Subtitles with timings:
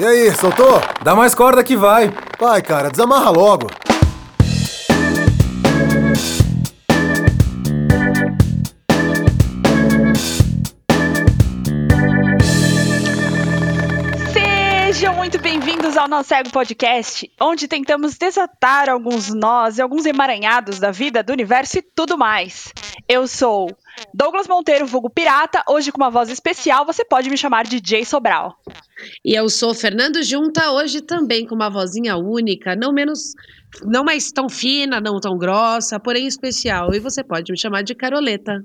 [0.00, 0.80] E aí, soltou?
[1.04, 2.10] Dá mais corda que vai.
[2.40, 3.66] Vai, cara, desamarra logo.
[16.00, 21.30] Ao Não Cego Podcast, onde tentamos desatar alguns nós e alguns emaranhados da vida, do
[21.30, 22.72] universo e tudo mais.
[23.06, 23.68] Eu sou
[24.14, 28.02] Douglas Monteiro, vulgo Pirata, hoje com uma voz especial, você pode me chamar de Jay
[28.02, 28.56] Sobral.
[29.22, 33.34] E eu sou Fernando Junta, hoje também com uma vozinha única, não menos,
[33.82, 36.94] não mais tão fina, não tão grossa, porém especial.
[36.94, 38.64] E você pode me chamar de Caroleta.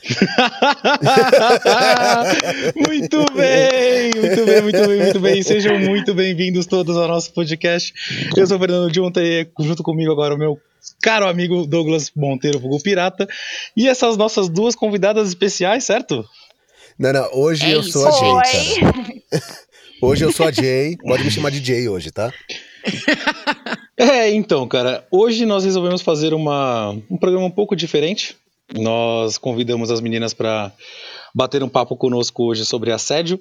[2.74, 5.42] muito bem, muito bem, muito bem, muito bem.
[5.42, 7.92] Sejam muito bem-vindos todos ao nosso podcast.
[8.36, 10.58] Eu sou o Fernando Junta e junto comigo agora o meu
[11.02, 13.28] caro amigo Douglas Monteiro, Fogo Pirata.
[13.76, 16.24] E essas nossas duas convidadas especiais, certo?
[16.98, 18.80] Não, não, hoje É eu sou a Jay.
[20.02, 22.32] Hoje eu sou a Jay, pode me chamar de Jay hoje, tá?
[23.98, 28.34] É, então, cara, hoje nós resolvemos fazer uma, um programa um pouco diferente.
[28.78, 30.72] Nós convidamos as meninas para
[31.34, 33.38] bater um papo conosco hoje sobre assédio.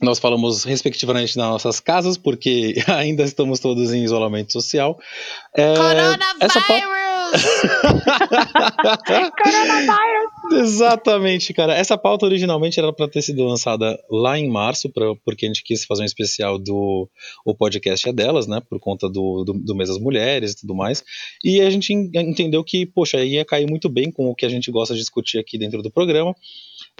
[0.00, 4.98] Nós falamos respectivamente nas nossas casas, porque ainda estamos todos em isolamento social.
[5.56, 5.74] É,
[6.40, 6.60] essa
[9.42, 10.25] Coronavirus!
[10.52, 11.74] Exatamente, cara.
[11.74, 15.62] Essa pauta originalmente era para ter sido lançada lá em março, pra, porque a gente
[15.62, 17.08] quis fazer um especial do
[17.44, 18.62] o podcast é delas, né?
[18.68, 21.04] Por conta do, do, do mês das mulheres e tudo mais.
[21.44, 24.48] E a gente en- entendeu que, poxa, ia cair muito bem com o que a
[24.48, 26.34] gente gosta de discutir aqui dentro do programa.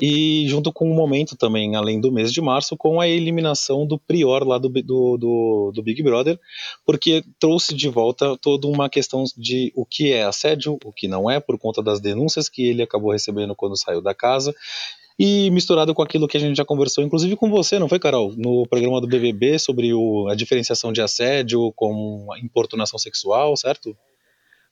[0.00, 3.98] E junto com o momento também, além do mês de março, com a eliminação do
[3.98, 6.39] Prior lá do, do, do, do Big Brother,
[6.84, 11.30] porque trouxe de volta toda uma questão de o que é assédio, o que não
[11.30, 14.55] é, por conta das denúncias que ele acabou recebendo quando saiu da casa.
[15.19, 18.34] E misturado com aquilo que a gente já conversou, inclusive com você, não foi, Carol?
[18.36, 23.97] No programa do BBB sobre o, a diferenciação de assédio com importunação sexual, certo?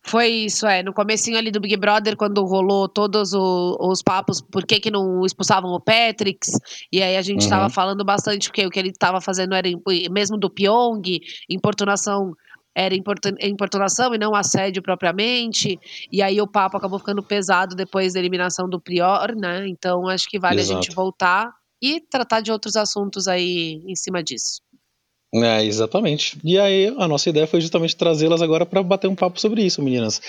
[0.07, 0.83] Foi isso, é.
[0.83, 4.91] No comecinho ali do Big Brother, quando rolou todos o- os papos, por que, que
[4.91, 6.51] não expulsavam o Patrix,
[6.93, 7.49] e aí a gente Uhum.
[7.51, 9.67] tava falando bastante que o que ele tava fazendo era,
[10.11, 11.03] mesmo do Pyong,
[11.49, 12.35] importunação
[12.77, 15.79] era importun- importunação e não assédio propriamente,
[16.11, 19.67] e aí o papo acabou ficando pesado depois da eliminação do Prior, né?
[19.69, 20.95] Então acho que vale a gente Exato.
[20.97, 24.61] voltar e tratar de outros assuntos aí em cima disso.
[25.37, 26.39] É, exatamente.
[26.45, 29.83] E aí, a nossa ideia foi justamente trazê-las agora para bater um papo sobre isso,
[29.83, 30.21] meninas.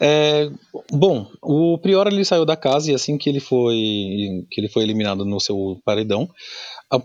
[0.00, 0.48] É,
[0.90, 3.74] bom, o Prior ele saiu da casa e assim que ele foi
[4.50, 6.30] que ele foi eliminado no seu paredão,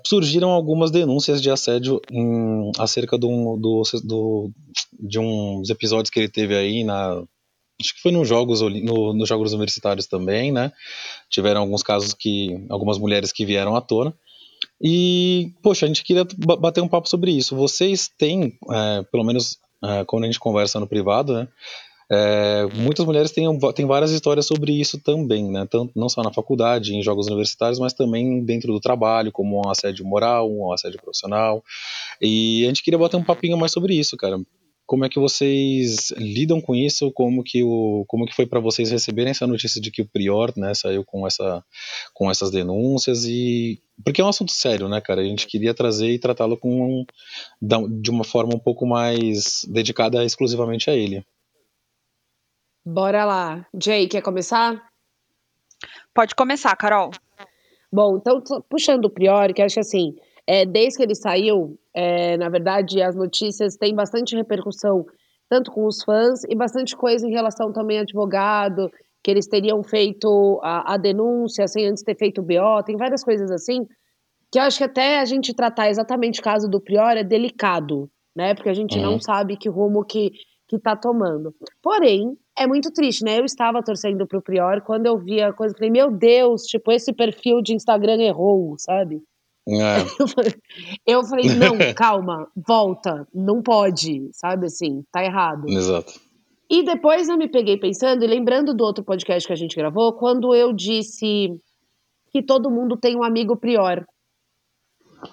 [0.05, 4.51] surgiram algumas denúncias de assédio em- acerca do, do, do-
[4.99, 7.23] de uns episódios que ele teve aí na
[7.81, 10.71] acho que foi nos jogos no- nos jogos universitários também, né?
[11.29, 14.13] Tiveram alguns casos que algumas mulheres que vieram à tona.
[14.81, 17.55] E, poxa, a gente queria ba- bater um papo sobre isso.
[17.55, 21.47] Vocês têm, é, pelo menos é, quando a gente conversa no privado, né?
[22.11, 23.45] é, muitas mulheres têm,
[23.75, 25.67] têm várias histórias sobre isso também, né?
[25.69, 29.69] Tanto, não só na faculdade, em jogos universitários, mas também dentro do trabalho, como um
[29.69, 31.63] assédio moral, um assédio profissional.
[32.19, 34.39] E a gente queria bater um papinho mais sobre isso, cara.
[34.89, 37.11] Como é que vocês lidam com isso?
[37.11, 40.51] Como que, o, como que foi para vocês receberem essa notícia de que o Prior
[40.57, 41.63] né, saiu com, essa,
[42.11, 43.23] com essas denúncias?
[43.23, 45.21] e Porque é um assunto sério, né, cara?
[45.21, 47.05] A gente queria trazer e tratá-lo com
[48.01, 51.23] de uma forma um pouco mais dedicada exclusivamente a ele.
[52.83, 53.67] Bora lá.
[53.79, 54.89] Jay, quer começar?
[56.15, 57.11] Pode começar, Carol.
[57.93, 60.15] Bom, então, puxando o Priori, que acho que assim,
[60.51, 65.05] é, desde que ele saiu, é, na verdade, as notícias têm bastante repercussão,
[65.47, 68.89] tanto com os fãs e bastante coisa em relação também a advogado,
[69.23, 73.23] que eles teriam feito a, a denúncia sem antes ter feito o BO, tem várias
[73.23, 73.85] coisas assim,
[74.51, 78.09] que eu acho que até a gente tratar exatamente o caso do Priori é delicado,
[78.35, 78.55] né?
[78.55, 79.03] Porque a gente Uhum.
[79.03, 80.31] não sabe que rumo que,
[80.67, 81.53] que tá tomando.
[81.79, 83.39] Porém, é muito triste, né?
[83.39, 86.91] Eu estava torcendo pro Prior quando eu vi a coisa, eu falei, meu Deus, tipo,
[86.91, 89.21] esse perfil de Instagram errou, sabe?
[89.67, 90.53] É, Eu falei,
[91.05, 95.67] eu falei, não, calma, volta, não pode, sabe assim, tá errado.
[95.67, 96.13] exato.
[96.71, 100.13] E depois eu me peguei pensando e lembrando do outro podcast que a gente gravou,
[100.13, 101.59] quando eu disse
[102.31, 104.05] que todo mundo tem um amigo prior.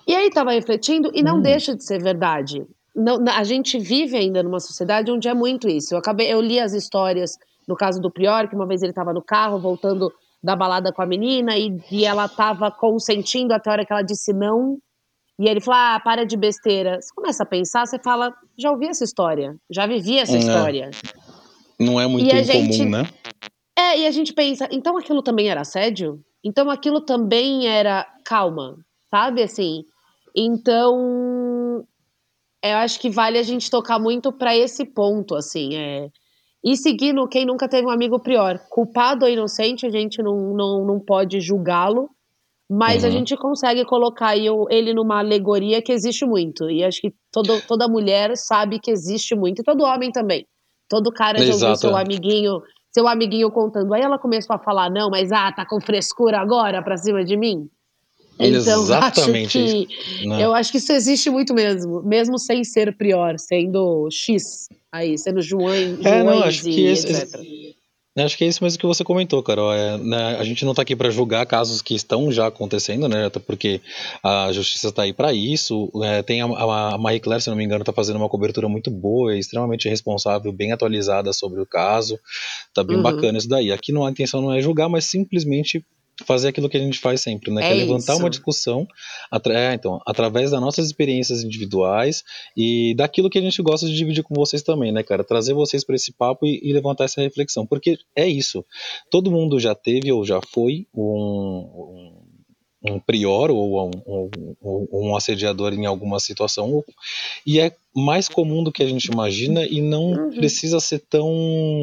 [0.07, 1.43] E aí tava refletindo e não Hum.
[1.43, 2.65] deixa de ser verdade.
[2.95, 5.95] Não, a gente vive ainda numa sociedade onde é muito isso.
[5.95, 7.33] Eu acabei, eu li as histórias
[7.69, 10.11] no caso do Prior, que uma vez ele estava no carro voltando
[10.47, 14.03] da balada com a menina e, e ela estava consentindo até a hora que ela
[14.03, 14.79] disse não.
[15.39, 17.01] E ele falou: Ah, para de besteira.
[17.03, 20.39] Você começa a pensar, você fala: Já ouvi essa história, já vivi essa É.
[20.39, 20.91] história.
[21.81, 23.03] Não é muito E incomum, gente- né?
[23.79, 26.21] É, e a gente pensa, então aquilo também era assédio?
[26.43, 28.77] Então aquilo também era calma,
[29.11, 29.83] sabe assim?
[30.35, 31.85] Então,
[32.63, 36.09] eu acho que vale a gente tocar muito para esse ponto, assim, é...
[36.67, 38.59] E seguindo quem nunca teve um amigo prior.
[38.69, 42.11] Culpado ou inocente, a gente não, não, não pode julgá-lo,
[42.69, 43.09] mas uhum.
[43.09, 46.69] a gente consegue colocar ele numa alegoria que existe muito.
[46.69, 50.45] E acho que todo, toda mulher sabe que existe muito, e todo homem também.
[50.89, 52.61] Todo cara já ouviu seu amiguinho,
[52.93, 53.95] seu amiguinho contando.
[53.95, 57.37] Aí ela começou a falar, não, mas ah, tá com frescura agora pra cima de
[57.37, 57.69] mim?
[58.39, 59.59] Então, Exatamente.
[59.59, 64.69] Acho que, eu acho que isso existe muito mesmo, mesmo sem ser prior, sendo X
[64.93, 65.73] aí, sendo João,
[66.05, 67.41] é, não, acho que esse, etc.
[68.25, 69.75] Acho que é isso mesmo que você comentou, Carol.
[69.75, 73.27] É, né, a gente não está aqui para julgar casos que estão já acontecendo, né?
[73.27, 73.83] Até porque
[74.23, 75.91] a justiça está aí para isso.
[76.03, 78.91] É, tem a, a, Marie Claire, se não me engano, está fazendo uma cobertura muito
[78.91, 82.19] boa, extremamente responsável, bem atualizada sobre o caso.
[82.73, 83.03] Tá bem uhum.
[83.03, 83.71] bacana isso daí.
[83.71, 85.85] Aqui não, a intenção não é julgar, mas simplesmente
[86.25, 87.63] fazer aquilo que a gente faz sempre, né?
[87.63, 88.23] É que é levantar isso.
[88.23, 88.87] uma discussão
[89.51, 92.25] é, então, através das nossas experiências individuais
[92.57, 95.25] e daquilo que a gente gosta de dividir com vocês também, né, cara?
[95.25, 98.65] Trazer vocês para esse papo e, e, levantar essa reflexão, porque é isso.
[99.11, 102.26] Todo mundo já teve ou já foi um, um
[102.91, 104.31] um prior ou um,
[104.63, 106.85] um, um, assediador em alguma situação
[107.47, 110.31] e é mais comum do que a gente imagina e não uhum.
[110.31, 111.83] precisa ser tão,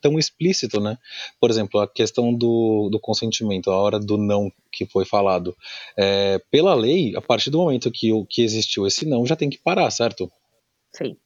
[0.00, 0.98] tão explícito, né?
[1.40, 5.56] Por exemplo, a questão do, do consentimento, a hora do não que foi falado.
[5.96, 9.48] É, pela lei, a partir do momento que, o, que existiu esse não, já tem
[9.48, 10.30] que parar, certo?
[10.92, 11.16] Sim.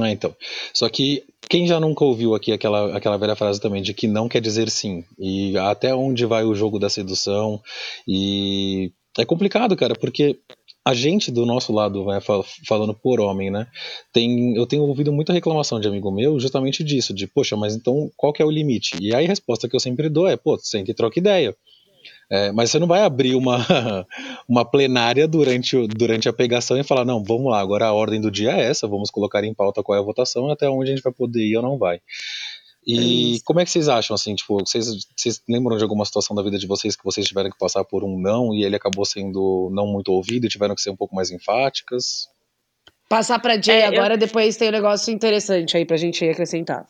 [0.00, 0.34] É, então.
[0.72, 4.28] Só que quem já nunca ouviu aqui aquela, aquela velha frase também de que não
[4.28, 5.04] quer dizer sim?
[5.18, 7.60] E até onde vai o jogo da sedução?
[8.08, 10.38] E é complicado, cara, porque
[10.84, 12.20] a gente do nosso lado, vai
[12.66, 13.66] falando por homem, né?
[14.12, 18.10] Tem, eu tenho ouvido muita reclamação de amigo meu justamente disso, de poxa, mas então
[18.16, 18.96] qual que é o limite?
[19.00, 21.54] E aí a resposta que eu sempre dou é, pô, senta e troca ideia.
[22.32, 23.58] É, mas você não vai abrir uma,
[24.48, 28.30] uma plenária durante, durante a pegação e falar, não, vamos lá, agora a ordem do
[28.30, 30.94] dia é essa, vamos colocar em pauta qual é a votação e até onde a
[30.94, 32.00] gente vai poder ir ou não vai.
[32.86, 36.34] E é como é que vocês acham, assim, tipo, vocês, vocês lembram de alguma situação
[36.34, 39.04] da vida de vocês que vocês tiveram que passar por um não e ele acabou
[39.04, 42.28] sendo não muito ouvido e tiveram que ser um pouco mais enfáticas?
[43.10, 44.18] Passar pra Jay é, agora, eu...
[44.18, 46.86] depois tem um negócio interessante aí pra gente acrescentar.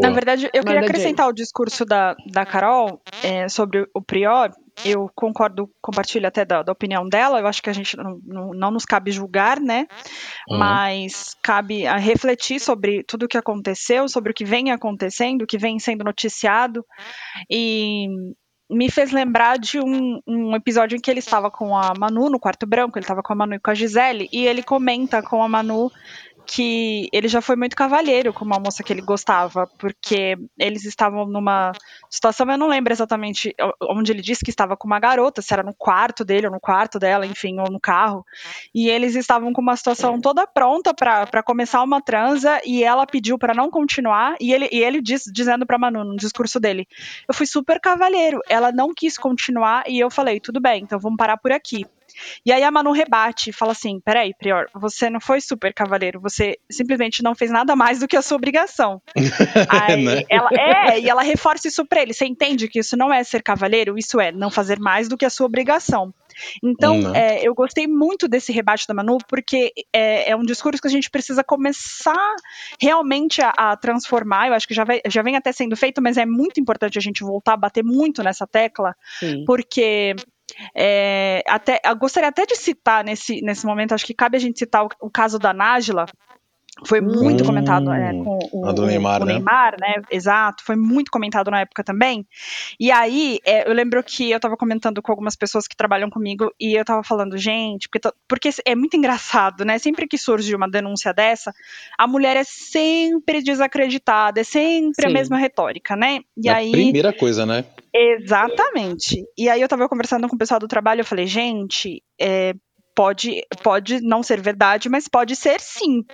[0.00, 4.50] Na verdade, eu queria acrescentar o discurso da, da Carol é, sobre o Prior.
[4.84, 7.40] Eu concordo, compartilho até da, da, opinião dela.
[7.40, 9.86] Eu acho que a gente não, não, não nos cabe julgar, né?
[10.48, 10.58] Uhum.
[10.58, 15.46] Mas cabe a refletir sobre tudo o que aconteceu, sobre o que vem acontecendo, o
[15.46, 16.84] que vem sendo noticiado.
[17.50, 18.06] E
[18.70, 22.38] me fez lembrar de um, um, episódio em que ele estava com a Manu no
[22.38, 25.42] quarto branco, ele estava com a Manu e com a Gisele, e ele comenta com
[25.42, 25.90] a Manu
[26.50, 31.26] que ele já foi muito cavalheiro com uma moça que ele gostava, porque eles estavam
[31.26, 31.72] numa
[32.08, 35.62] situação, eu não lembro exatamente onde ele disse que estava com uma garota, se era
[35.62, 38.24] no quarto dele ou no quarto dela, enfim, ou no carro,
[38.74, 43.38] e eles estavam com uma situação toda pronta para começar uma transa e ela pediu
[43.38, 46.88] para não continuar e ele, e ele diz, dizendo para Manu no discurso dele,
[47.28, 51.18] eu fui super cavalheiro, ela não quis continuar e eu falei, tudo bem, então vamos
[51.18, 51.84] parar por aqui.
[52.44, 56.20] E aí a Manu rebate e fala assim: peraí, Prior, você não foi super cavaleiro,
[56.20, 59.00] você simplesmente não fez nada mais do que a sua obrigação.
[59.68, 60.24] aí né?
[60.28, 62.12] ela, é, e ela reforça isso pra ele.
[62.12, 65.24] Você entende que isso não é ser cavaleiro, isso é não fazer mais do que
[65.24, 66.12] a sua obrigação.
[66.62, 70.88] Então, é, eu gostei muito desse rebate da Manu, porque é, é, um discurso que
[70.88, 72.36] a gente precisa começar
[72.80, 74.48] realmente a, a, transformar.
[74.48, 77.02] Eu acho que já, vai, já vem até sendo feito, mas é muito importante a
[77.02, 79.44] gente voltar a bater muito nessa tecla, Sim.
[79.46, 80.14] porque
[80.74, 84.84] é, até, gostaria até de citar nesse, nesse momento, acho que cabe a gente citar
[84.84, 86.06] o, o caso da Nájila,
[86.84, 89.34] foi muito hum, comentado é, com o, do Neymar, o, né?
[89.34, 90.02] Neymar, né?
[90.10, 92.26] Exato, foi muito comentado na época também.
[92.78, 96.52] E aí, é, eu lembro que eu estava comentando com algumas pessoas que trabalham comigo
[96.60, 99.78] e eu estava falando, gente, porque, porque é muito engraçado, né?
[99.78, 101.52] Sempre que surge uma denúncia dessa,
[101.98, 105.08] a mulher é sempre desacreditada, é sempre Sim.
[105.08, 106.20] a mesma retórica, né?
[106.36, 107.64] E é aí, a primeira coisa, né?
[107.92, 109.24] Exatamente.
[109.36, 112.54] E aí eu estava conversando com o pessoal do trabalho, eu falei, gente, é,
[112.98, 116.04] pode, pode não ser verdade, mas pode ser sim.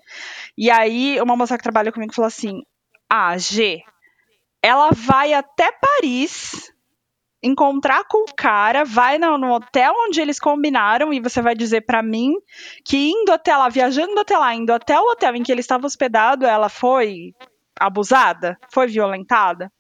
[0.57, 2.61] E aí, uma moça que trabalha comigo falou assim:
[3.11, 3.83] Ah, G,
[4.63, 6.71] ela vai até Paris
[7.43, 11.83] encontrar com o cara, vai no, no, hotel onde eles combinaram e você vai dizer
[11.83, 12.35] para mim
[12.85, 15.87] que indo até lá, viajando até lá, indo até o hotel em que ele estava
[15.87, 17.33] hospedado, ela foi
[17.81, 19.73] abusada, foi violentada.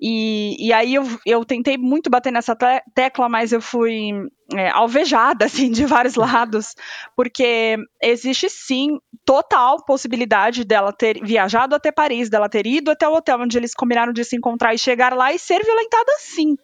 [0.00, 4.10] E, e aí eu, eu tentei muito bater nessa te- tecla, mas eu fui
[4.52, 6.74] é, alvejada, assim, de vários lados,
[7.16, 13.14] porque existe sim total possibilidade dela ter viajado até Paris, dela ter ido até o
[13.14, 16.56] hotel onde eles combinaram de se encontrar e chegar lá e ser violentada sim.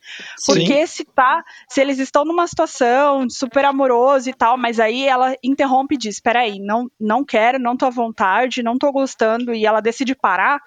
[0.45, 5.35] Porque se tá, se eles estão numa situação super amorosa e tal, mas aí ela
[5.43, 9.65] interrompe e diz: peraí, não, não quero, não tô à vontade, não tô gostando, e
[9.65, 10.61] ela decide parar.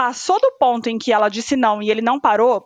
[0.00, 2.64] Passou do ponto em que ela disse não e ele não parou,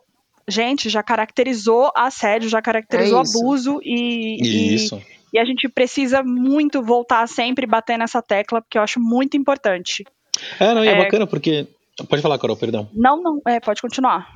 [0.48, 5.02] gente, já caracterizou assédio, já caracterizou É abuso e, e, Isso.
[5.32, 9.36] e a gente precisa muito voltar sempre e bater nessa tecla, porque eu acho muito
[9.36, 10.04] importante.
[10.60, 10.96] É, não, e é, É.
[10.96, 11.66] bacana porque.
[12.08, 12.88] Pode falar, Carol, perdão.
[12.92, 14.28] Não, não, é, pode continuar.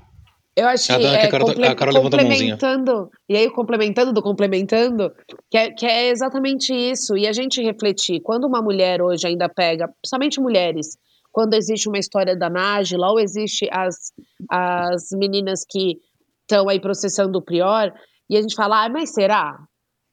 [0.56, 2.54] Eu acho que, Ah, tá, que é, a Carol- comple- a Carol levantou a mãozinha.
[2.56, 5.12] complementando, e aí complementando do complementando,
[5.48, 9.48] que é, que é exatamente isso, e a gente refletir, quando uma mulher hoje ainda
[9.48, 10.98] pega, principalmente mulheres,
[11.38, 14.12] quando existe uma história da Nájila, ou existe as,
[14.50, 16.00] as meninas que
[16.42, 17.92] estão aí processando o Prior,
[18.28, 19.56] e a gente fala, ah, mas será?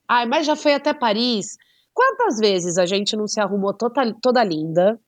[0.07, 1.57] Ah, mas já foi até Paris.
[1.95, 4.99] Quantas vezes a gente não se arrumou toda, toda linda,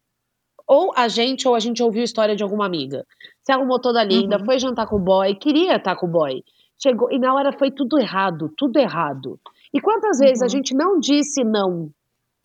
[0.68, 3.06] ou a gente, ou a gente ouviu história de alguma amiga.
[3.44, 4.46] Se arrumou toda linda, Uhum.
[4.46, 6.42] foi jantar com o boy, queria estar com o boy.
[6.82, 9.40] Chegou, e na hora foi tudo errado, tudo errado.
[9.72, 10.50] E quantas vezes a Uhum.
[10.50, 11.92] gente não disse não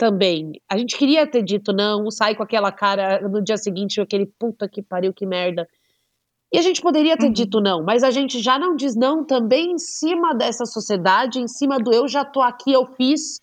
[0.02, 0.60] também?
[0.68, 4.68] A gente queria ter dito não, sai com aquela cara no dia seguinte, aquele puta
[4.68, 5.64] que pariu, que merda.
[6.52, 7.32] E a gente poderia ter Uhum.
[7.32, 11.46] dito não, mas a gente já não diz não também em cima dessa sociedade, em
[11.46, 13.38] cima do eu já tô aqui, eu fiz.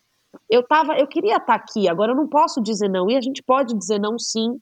[0.50, 3.10] Eu tava, eu queria estar aqui, agora eu não posso dizer não.
[3.10, 4.60] E a gente pode dizer não sim.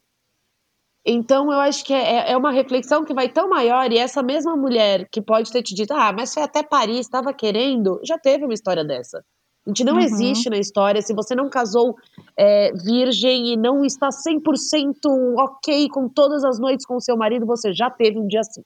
[1.04, 4.56] Então eu acho que é, é uma reflexão que vai tão maior, e essa mesma
[4.56, 8.44] mulher que pode ter te dito, ah, mas foi até Paris, estava querendo, já teve
[8.46, 9.24] uma história dessa.
[9.68, 10.00] A gente não Uhum.
[10.00, 11.02] existe na história.
[11.02, 11.94] Se você não casou
[12.40, 17.46] é, virgem e não está 100% ok com todas as noites com o seu marido,
[17.46, 18.62] você já teve um dia assim.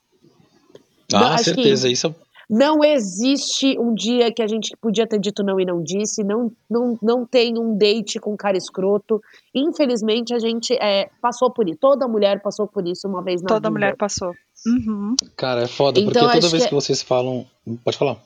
[1.11, 1.89] Não, Ah, acho que- certeza.
[1.89, 5.81] Isso é Não existe um dia que a gente podia ter dito não e não
[5.81, 6.21] disse.
[6.21, 9.21] Não, não, não tem um date com cara escroto.
[9.55, 11.77] Infelizmente, a gente é, passou por isso.
[11.79, 13.71] Toda mulher passou por isso uma vez na Toda vida.
[13.71, 14.33] mulher passou.
[14.67, 15.15] Uhum.
[15.37, 17.45] Cara, é foda, Então, porque toda vez que- que vocês falam.
[17.85, 18.17] Pode falar.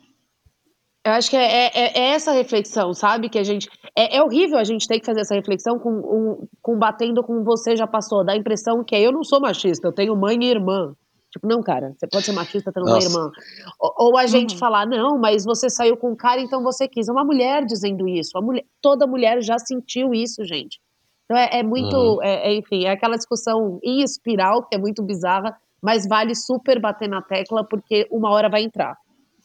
[1.05, 3.29] Eu acho que é, é- é essa reflexão, sabe?
[3.29, 3.69] Que a gente.
[3.95, 7.43] É, é horrível a gente ter que fazer essa reflexão com, um, com batendo com
[7.43, 8.25] você já passou.
[8.25, 10.93] Dá a impressão que eu não sou machista, eu tenho mãe e irmã.
[11.31, 13.09] Tipo, não, cara, você pode ser machista tendo mãe e Nossa.
[13.19, 13.31] irmã.
[13.79, 14.57] Ou, ou a gente Uhum.
[14.59, 17.07] falar, não, mas você saiu com um cara, então você quis.
[17.07, 18.35] É uma mulher dizendo isso.
[18.37, 20.79] A mulher, toda mulher já sentiu isso, gente.
[21.25, 21.95] Então é, é muito.
[21.95, 22.23] Uhum.
[22.23, 26.79] é- é, enfim, é aquela discussão em espiral, que é muito bizarra, mas vale super
[26.79, 28.95] bater na tecla, porque uma hora vai entrar.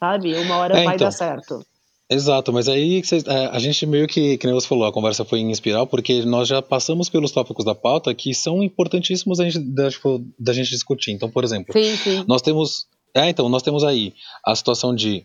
[0.00, 0.34] Sabe?
[0.36, 1.06] Uma hora É, vai então.
[1.06, 1.64] dar certo.
[2.12, 5.38] Exato, mas aí é, a gente meio que, que nem você falou, a conversa foi
[5.38, 9.60] em espiral, porque nós já passamos pelos tópicos da pauta que são importantíssimos da gente,
[9.60, 11.12] da, tipo, da gente discutir.
[11.12, 12.24] Então, por exemplo, Sim, sim.
[12.26, 12.86] nós temos.
[13.14, 14.12] É, então, nós temos aí
[14.44, 15.24] a situação de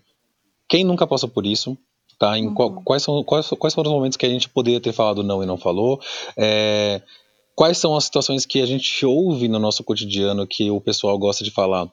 [0.70, 1.76] quem nunca passou por isso,
[2.20, 2.38] tá?
[2.38, 2.84] Em qual- Uhum.
[2.84, 5.46] quais, são, quais, quais foram os momentos que a gente poderia ter falado não e
[5.48, 6.00] não falou?
[6.38, 7.02] É,
[7.56, 11.44] quais são as situações que a gente ouve no nosso cotidiano que o pessoal gosta
[11.44, 11.88] de falar?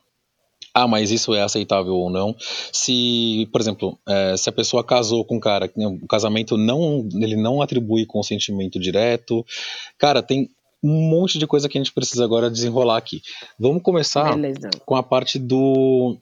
[0.74, 2.34] Ah, mas isso é aceitável ou não?
[2.72, 7.06] Se, por exemplo, é, se a pessoa casou com um cara, que o casamento não,
[7.14, 9.44] ele não atribui consentimento direto,
[9.98, 10.48] cara, tem
[10.82, 13.22] um monte de coisa que a gente precisa agora desenrolar aqui.
[13.58, 14.70] Vamos começar Beleza.
[14.84, 16.16] com a parte do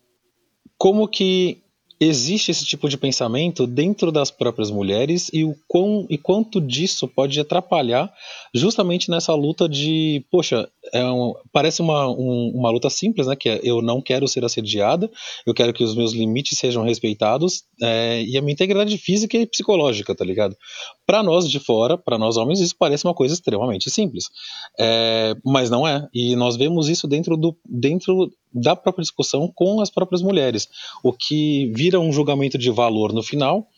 [0.76, 1.62] como que
[2.00, 7.06] existe esse tipo de pensamento dentro das próprias mulheres e o quão e quanto disso
[7.06, 8.10] pode atrapalhar
[8.54, 13.48] justamente nessa luta de poxa é um- parece uma, um- uma luta simples né que
[13.50, 15.10] é eu não quero ser assediada
[15.46, 19.46] eu quero que os meus limites sejam respeitados é, e a minha integridade física e
[19.46, 20.56] psicológica tá ligado
[21.06, 24.24] para nós de fora para nós homens isso parece uma coisa extremamente simples
[24.78, 26.08] é, mas não é.
[26.14, 30.68] E nós vemos isso dentro, do, dentro da própria discussão com as próprias mulheres.
[31.02, 33.68] O que vira um julgamento de valor no final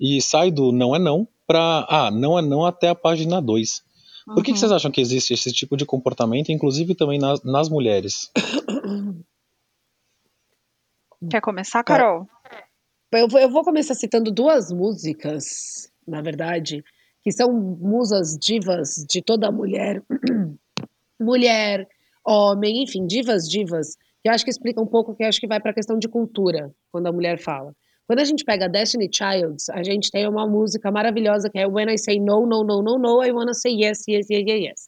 [0.00, 3.82] e sai do não é não para ah, não é não até a página 2.
[4.26, 4.56] Por que, que Uhum.
[4.56, 8.30] vocês acham que existe esse tipo de comportamento, inclusive também nas, nas mulheres?
[11.30, 12.26] Quer começar, Carol?
[13.12, 16.84] Eu vou, eu vou começar citando duas músicas, na verdade,
[17.22, 20.02] que são musas divas de toda mulher,
[21.20, 21.88] mulher,
[22.24, 25.46] homem, enfim, divas, divas, que eu acho que explica um pouco, que eu acho que
[25.46, 27.72] vai para a questão de cultura, quando a mulher fala.
[28.06, 31.88] Quando a gente pega Destiny Childs, a gente tem uma música maravilhosa que é When
[31.92, 34.80] I Say No, No, No, No, No, I Wanna Say Yes, Yes, Yes, Yes, Yes.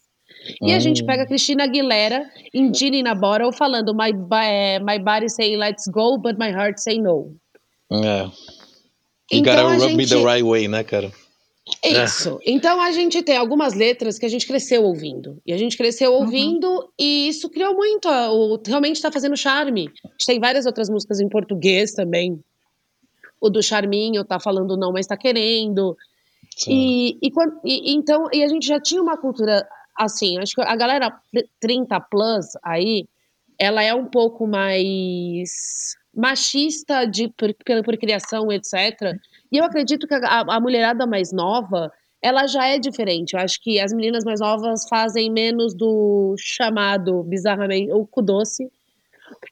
[0.63, 1.07] E a gente Hum.
[1.07, 5.87] pega a Cristina Aguilera em Genie na Bottle falando my, ba- my body say let's
[5.89, 7.35] go, but my heart say no.
[7.93, 8.25] É.
[9.33, 11.11] You Então gotta rub me the gente- right way, né, cara?
[11.83, 12.39] Isso.
[12.45, 15.41] Então a gente tem algumas letras que a gente cresceu ouvindo.
[15.47, 18.07] E a gente cresceu ouvindo e isso criou muito.
[18.09, 19.91] a- O, realmente tá fazendo charme.
[20.05, 22.43] A gente tem várias outras músicas em português também.
[23.41, 25.97] O do Charminho tá falando não, mas tá querendo.
[26.69, 27.31] E, e,
[27.65, 29.67] e- então, e a gente já tinha uma cultura
[29.97, 31.19] assim, acho que a galera
[31.61, 33.07] 30 plus aí,
[33.59, 39.17] ela é um pouco mais machista de, por, por, por criação, etc.
[39.53, 43.35] E eu acredito que a, a mulherada mais nova, ela já é diferente.
[43.35, 48.65] Eu acho que as meninas mais novas fazem menos do chamado, bizarramente, o cu doce.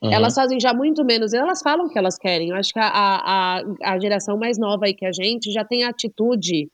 [0.02, 0.12] Uhum.
[0.12, 1.32] Elas fazem já muito menos.
[1.32, 2.50] Elas falam o que elas querem.
[2.50, 5.84] Eu acho que a, a, a, geração mais nova aí que a gente já tem
[5.84, 6.68] a atitude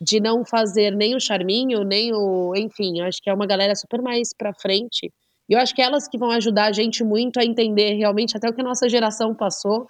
[0.00, 2.52] de não fazer nem o charminho, nem o.
[2.56, 5.10] Enfim, eu acho que é uma galera super mais pra frente.
[5.48, 8.48] E eu acho que elas que vão ajudar a gente muito a entender realmente até
[8.48, 9.86] o que a nossa geração passou.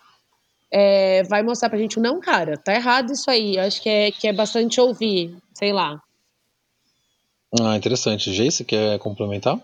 [0.70, 3.56] É, vai mostrar pra gente, não, cara, tá errado isso aí.
[3.56, 6.00] Eu acho que é, que é bastante ouvir, sei lá.
[7.61, 8.32] Ah, interessante.
[8.32, 9.61] Jace, quer complementar?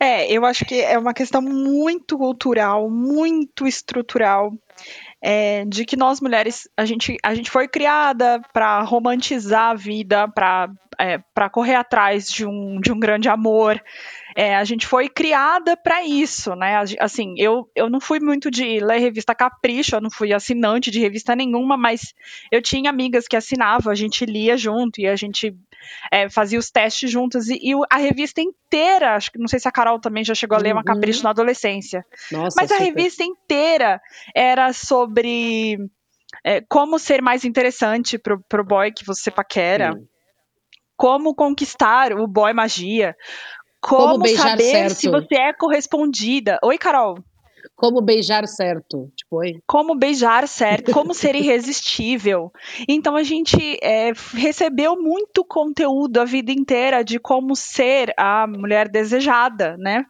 [0.00, 4.52] É, eu acho que é uma questão muito cultural, muito estrutural,
[5.22, 10.28] é, de que nós mulheres, a gente, a gente foi criada para romantizar a vida,
[10.28, 13.82] para é, para correr atrás de um, de um grande amor.
[14.36, 16.84] É, a gente foi criada para isso, né?
[17.00, 21.00] Assim, eu, eu não fui muito de ler revista Capricho, eu não fui assinante de
[21.00, 22.12] revista nenhuma, mas
[22.52, 25.56] eu tinha amigas que assinavam, a gente lia junto e a gente
[26.12, 27.48] é, fazia os testes juntos.
[27.48, 30.58] E, e, a revista inteira, acho que não sei se a Carol também já chegou
[30.58, 32.04] a ler uma Capricho na adolescência.
[32.30, 33.98] Nossa, mas a revista inteira
[34.34, 35.78] era sobre
[36.44, 39.94] é, como ser mais interessante pro, pro boy que você paquera.
[39.94, 40.06] Sim.
[40.94, 43.14] Como conquistar o boy magia.
[43.80, 44.94] Como, como saber certo.
[44.94, 46.58] se você é correspondida.
[46.62, 47.18] Oi, Carol.
[47.74, 49.12] Como beijar certo.
[49.14, 49.60] Tipo, oi.
[49.66, 52.52] Como beijar certo, como ser irresistível.
[52.88, 58.88] Então a gente é, recebeu muito conteúdo a vida inteira de como ser a mulher
[58.88, 60.04] desejada, né?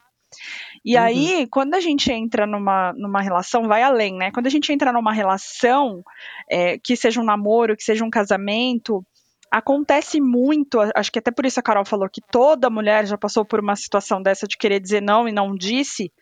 [0.85, 1.03] E uhum.
[1.03, 4.31] aí, quando a gente entra numa, numa relação, vai além, né?
[4.31, 6.03] Quando a gente entra numa relação,
[6.51, 9.05] é, que seja um namoro, que seja um casamento,
[9.51, 13.45] acontece muito, acho que até por isso a Carol falou que toda mulher já passou
[13.45, 16.13] por uma situação dessa de querer dizer não e não disse.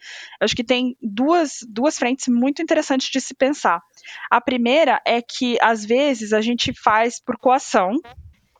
[0.40, 3.80] Acho que tem duas, duas frentes muito interessantes de se pensar.
[4.30, 7.92] A primeira é que, às vezes, a gente faz por coação.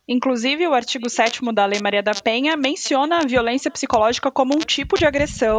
[0.06, 4.58] Inclusive, o artigo 7 da Lei Maria da Penha menciona a violência psicológica como um
[4.58, 5.58] tipo de agressão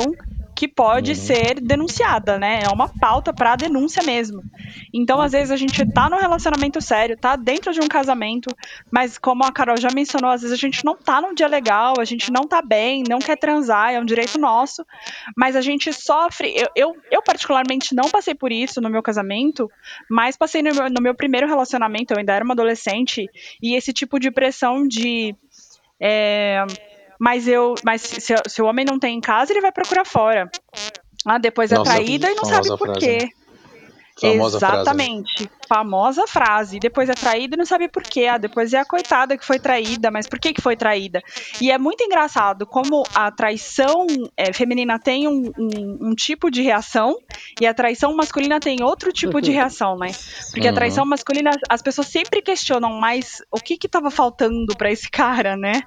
[0.56, 1.18] que pode uhum.
[1.18, 2.62] ser denunciada, né?
[2.64, 4.42] É uma pauta para denúncia mesmo.
[4.94, 8.48] Então, às vezes a gente tá num relacionamento sério, tá dentro de um casamento,
[8.90, 11.96] mas como a Carol já mencionou, às vezes a gente não tá num dia legal,
[12.00, 14.86] a gente não tá bem, não quer transar, é um direito nosso,
[15.36, 16.56] mas a gente sofre.
[16.56, 19.70] Eu, eu, eu particularmente não passei por isso no meu casamento,
[20.10, 23.30] mas passei no meu, no meu primeiro relacionamento, eu ainda era uma adolescente,
[23.62, 25.36] e esse tipo de pressão de.
[26.00, 26.66] É,
[27.20, 30.50] mas eu, mas se, se, o homem não tem em casa, ele vai procurar fora.
[31.26, 33.00] Ah, depois é Nossa, traída e não sabe por frase.
[33.00, 33.30] quê.
[34.20, 35.44] Famosa Exatamente.
[35.44, 35.50] Frase.
[35.68, 36.80] Famosa frase.
[36.80, 38.28] Depois é traída e não sabe por quê.
[38.28, 41.22] Ah, depois é a coitada que foi traída, mas por que, que foi traída?
[41.60, 46.62] E é muito engraçado como a traição é, feminina tem um, um, um, tipo de
[46.62, 47.18] reação
[47.60, 50.12] e a traição masculina tem outro tipo de reação, né?
[50.52, 50.74] Porque uhum.
[50.74, 55.10] a traição masculina, as pessoas sempre questionam, mas o que que tava faltando para esse
[55.10, 55.82] cara, né?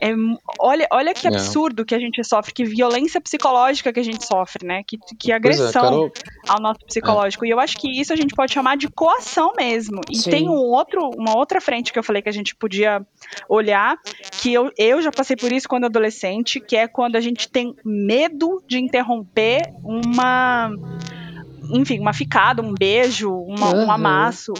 [0.00, 0.12] É,
[0.58, 1.84] olha, olha que absurdo é.
[1.84, 4.82] que a gente sofre, que violência psicológica que a gente sofre, né?
[4.86, 6.12] Que, que agressão é, Carol...
[6.48, 7.44] ao nosso psicológico.
[7.44, 7.48] É.
[7.48, 10.00] E eu acho que isso a gente pode chamar de coação mesmo.
[10.10, 10.30] E Sim.
[10.30, 13.04] tem um outro, uma outra frente que eu falei que a gente podia
[13.48, 13.96] olhar,
[14.40, 17.74] que eu, eu já passei por isso quando adolescente, que é quando a gente tem
[17.84, 20.70] medo de interromper uma.
[21.74, 23.86] Enfim, uma ficada, um beijo, uma, uhum.
[23.86, 24.52] um amasso.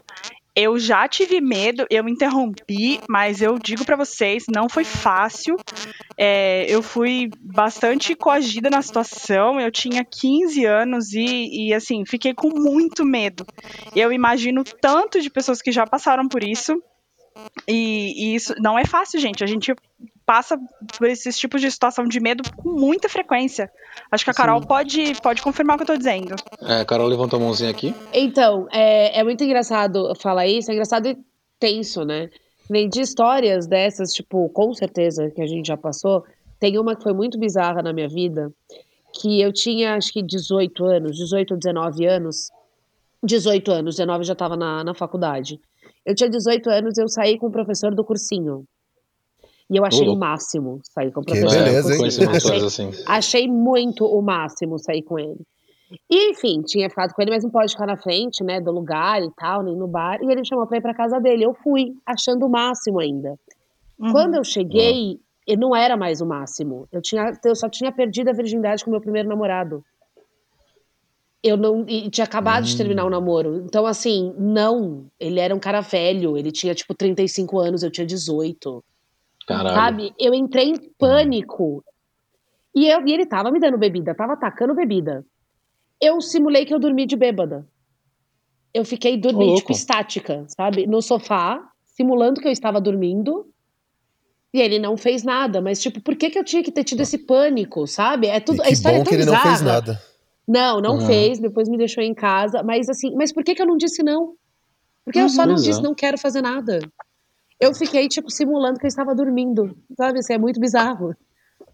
[0.55, 5.57] Eu já tive medo, eu interrompi, mas eu digo para vocês, não foi fácil.
[6.17, 9.59] É, eu fui bastante coagida na situação.
[9.59, 13.47] Eu tinha 15 anos e, e, assim, fiquei com muito medo.
[13.97, 16.83] Eu imagino tanto de pessoas que já passaram por isso.
[17.67, 19.43] E, e isso não é fácil, gente.
[19.43, 19.75] A gente
[20.25, 20.59] passa
[20.99, 23.71] por esses tipos de situação de medo com muita frequência.
[24.11, 26.35] Acho que a Carol pode, pode confirmar o que eu tô dizendo.
[26.63, 27.95] É, a Carol levantou a mãozinha aqui.
[28.13, 31.19] Então, é, é muito engraçado falar isso, é engraçado e
[31.59, 32.31] tenso, né?
[32.69, 36.25] Nem de histórias dessas, tipo, com certeza que a gente já passou.
[36.59, 38.53] Tem uma que foi muito bizarra na minha vida,
[39.21, 42.51] que eu tinha acho que 18 anos, 18 ou 19 anos.
[43.25, 45.61] 18 anos, 19 já estava na, na faculdade.
[46.05, 48.65] Eu tinha 18 anos, eu saí com o professor do cursinho.
[49.71, 50.15] E eu achei Uhum.
[50.15, 51.65] o máximo sair com o Que professor.
[51.65, 52.29] beleza, do hein?
[52.37, 52.91] Achei, assim.
[53.07, 55.41] achei muito o máximo sair com ele.
[56.11, 59.23] E, enfim, tinha ficado com ele, mas não pode ficar na frente, né, do lugar
[59.23, 60.19] e tal, nem no bar.
[60.23, 61.45] E ele me chamou pra ir pra casa dele.
[61.45, 63.39] Eu fui, achando o máximo ainda.
[63.99, 64.11] Uhum.
[64.13, 66.87] Quando eu cheguei, e não era mais o máximo.
[66.91, 69.85] Eu, tinha, eu só tinha perdido a virgindade com meu primeiro namorado.
[71.43, 71.85] Eu não.
[71.89, 73.57] E tinha acabado de terminar o namoro.
[73.67, 75.07] Então, assim, não.
[75.19, 76.37] Ele era um cara velho.
[76.39, 78.83] Ele tinha, tipo, 35 anos, eu tinha 18.
[79.47, 79.75] Caralho.
[79.75, 80.15] Sabe?
[80.19, 81.85] Eu entrei em pânico.
[82.75, 85.25] E, eu, e ele tava me dando bebida, tava atacando bebida.
[86.01, 87.67] Eu simulei que eu dormi de bêbada.
[88.73, 90.87] Eu fiquei dormindo, tipo, estática, sabe?
[90.87, 93.47] No sofá, simulando que eu estava dormindo.
[94.55, 97.01] E ele não fez nada, mas, tipo, por que, que eu tinha que ter tido
[97.01, 98.27] esse pânico, sabe?
[98.29, 98.59] É tudo.
[98.59, 99.73] E a que história bom é que ele não fez bizarra.
[99.73, 100.03] nada.
[100.49, 101.07] Não, não Uhum.
[101.07, 102.63] fez, depois me deixou em casa.
[102.63, 104.35] Mas assim, mas por que, que eu não disse não?
[105.05, 105.71] Porque eu só não Pois é.
[105.71, 106.81] disse não quero fazer nada.
[107.63, 109.77] Eu fiquei, tipo, simulando que eu estava dormindo.
[109.97, 110.19] Sabe?
[110.19, 111.15] Assim, é muito bizarro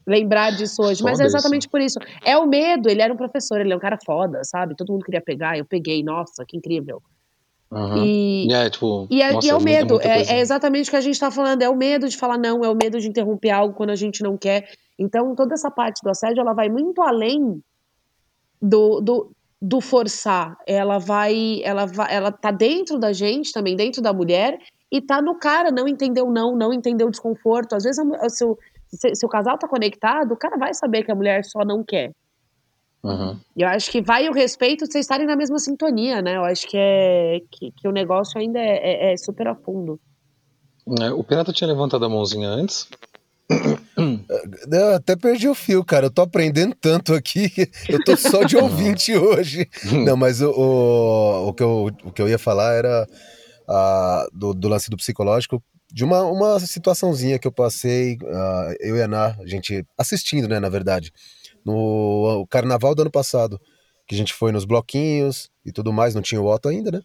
[0.07, 1.03] lembrar disso hoje.
[1.03, 1.99] Mas é Foda exatamente por isso.
[2.25, 4.75] É o medo, ele era um professor, ele é um cara foda, sabe?
[4.75, 7.03] Todo mundo queria pegar, eu peguei, nossa, que incrível.
[7.71, 8.03] Uhum.
[8.03, 9.07] E, é, tipo.
[9.11, 11.31] e é, nossa, e é o medo, é, é exatamente o que a gente tá
[11.31, 13.97] falando, é o medo de falar não, é o medo de interromper algo quando a
[13.97, 14.71] gente não quer.
[14.99, 17.63] Então, toda essa parte do assédio, ela vai muito além
[18.61, 20.57] do, do, do forçar.
[20.67, 24.59] Ela vai, ela vai, ela tá dentro da gente também, dentro da mulher,
[24.91, 27.75] e tá no cara, não entender o não, não entender o desconforto.
[27.75, 31.03] Às vezes, a se o, se, se o casal tá conectado, o cara vai saber
[31.05, 32.13] que a mulher só não quer.
[33.03, 33.39] Uhum.
[33.57, 36.37] E eu acho que vai o respeito de vocês estarem na mesma sintonia, né?
[36.37, 40.01] Eu acho que é que, que o negócio ainda é, é- é super a fundo.
[41.01, 42.89] É, o Pirata tinha levantado a mãozinha antes.
[44.71, 46.07] Eu até perdi o fio, cara.
[46.07, 47.51] Eu tô aprendendo tanto aqui.
[47.89, 49.69] Eu tô só de ouvinte hoje.
[50.05, 53.07] Não, mas o, o, o que, eu, o que eu ia falar era
[53.69, 58.97] ah, do, do lance do psicológico, de uma, uma situaçãozinha que eu passei, ah, eu
[58.97, 61.13] e a Ana, a gente assistindo, né, na verdade,
[61.65, 63.61] no carnaval do ano passado,
[64.07, 67.01] que a gente foi nos bloquinhos e tudo mais, não tinha o Otto ainda, né?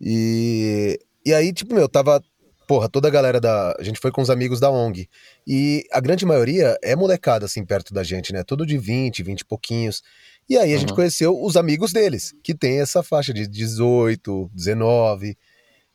[0.00, 2.22] E, e aí, tipo, meu, tava.
[2.66, 3.74] Porra, toda a galera da.
[3.78, 5.08] A gente foi com os amigos da ONG.
[5.46, 8.42] E a grande maioria é molecada, assim, perto da gente, né?
[8.44, 10.02] Tudo de 20, 20 e pouquinhos.
[10.48, 10.96] E aí a gente Uhum.
[10.96, 15.36] conheceu os amigos deles, que tem essa faixa de 18, 19.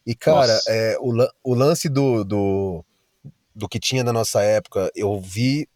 [0.08, 1.12] E, cara, é, o,
[1.43, 2.86] o lance do, do,
[3.54, 5.67] do que tinha na nossa época, eu vi.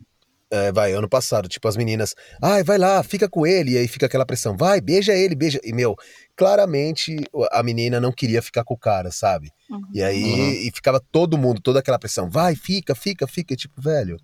[0.50, 3.88] é, vai, ano passado, tipo, as meninas, ai, vai lá, fica com ele, e aí
[3.88, 5.60] fica aquela pressão, vai, beija ele, beija.
[5.64, 5.96] E, meu,
[6.36, 7.18] claramente
[7.52, 9.50] a menina não queria ficar com o cara, sabe?
[9.70, 9.82] Uhum.
[9.94, 10.52] E aí Uhum.
[10.68, 14.18] e ficava todo mundo, toda aquela pressão, vai, fica, fica, fica, e tipo, velho,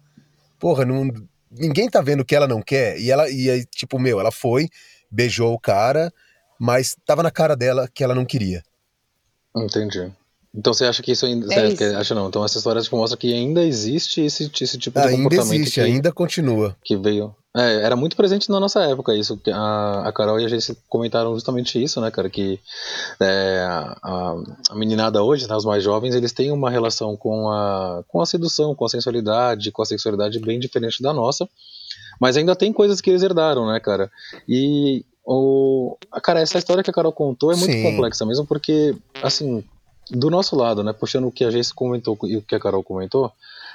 [0.60, 1.08] porra, não,
[1.52, 3.00] ninguém tá vendo que ela não quer.
[3.00, 4.68] E ela, e aí, tipo, meu, ela foi,
[5.12, 6.12] beijou o cara,
[6.60, 8.64] mas tava na cara dela que ela não queria.
[9.64, 10.12] Entendi.
[10.56, 11.54] Então você acha que isso ainda.
[11.54, 11.84] É isso.
[11.98, 12.28] acha não?
[12.28, 15.76] Então essa história tipo, mostra que ainda existe esse, esse tipo de Ainda comportamento existe,
[15.76, 16.76] que, ainda continua.
[16.84, 17.36] que veio.
[17.56, 19.40] É, era muito presente na nossa época isso.
[19.54, 22.30] A, a Carol e a gente comentaram justamente isso, né, cara?
[22.30, 22.60] Que
[23.20, 24.36] é, a,
[24.70, 28.26] a meninada hoje, né, os mais jovens, eles têm uma relação com a, com a
[28.26, 31.48] sedução, com a sensualidade, com a sexualidade bem diferente da nossa.
[32.20, 34.12] Mas ainda tem coisas que eles herdaram, né, cara?
[34.48, 37.82] E o, a- cara, essa história que a Carol contou é muito Sim.
[37.84, 39.64] complexa mesmo, porque, assim,
[40.10, 42.82] do nosso lado, né, puxando o que a gente comentou e o que a Carol
[42.84, 43.30] comentou,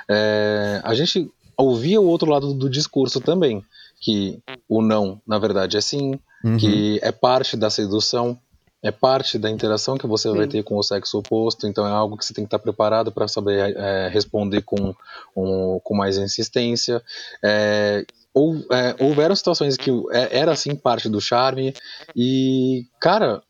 [0.09, 3.62] é, a gente ouvia o outro lado do discurso também,
[4.01, 4.38] que
[4.69, 6.57] o não, na verdade, é sim, Uhum.
[6.57, 8.37] que é parte da sedução,
[8.83, 10.51] é parte da interação que você vai Sim.
[10.51, 13.29] ter com o sexo oposto, então é algo que você tem que estar preparado para
[13.29, 14.93] saber é, responder com,
[15.37, 17.01] um- com mais insistência.
[17.45, 21.75] É, ou, é, houveram situações que é, era assim parte do charme,
[22.16, 23.42] e, cara,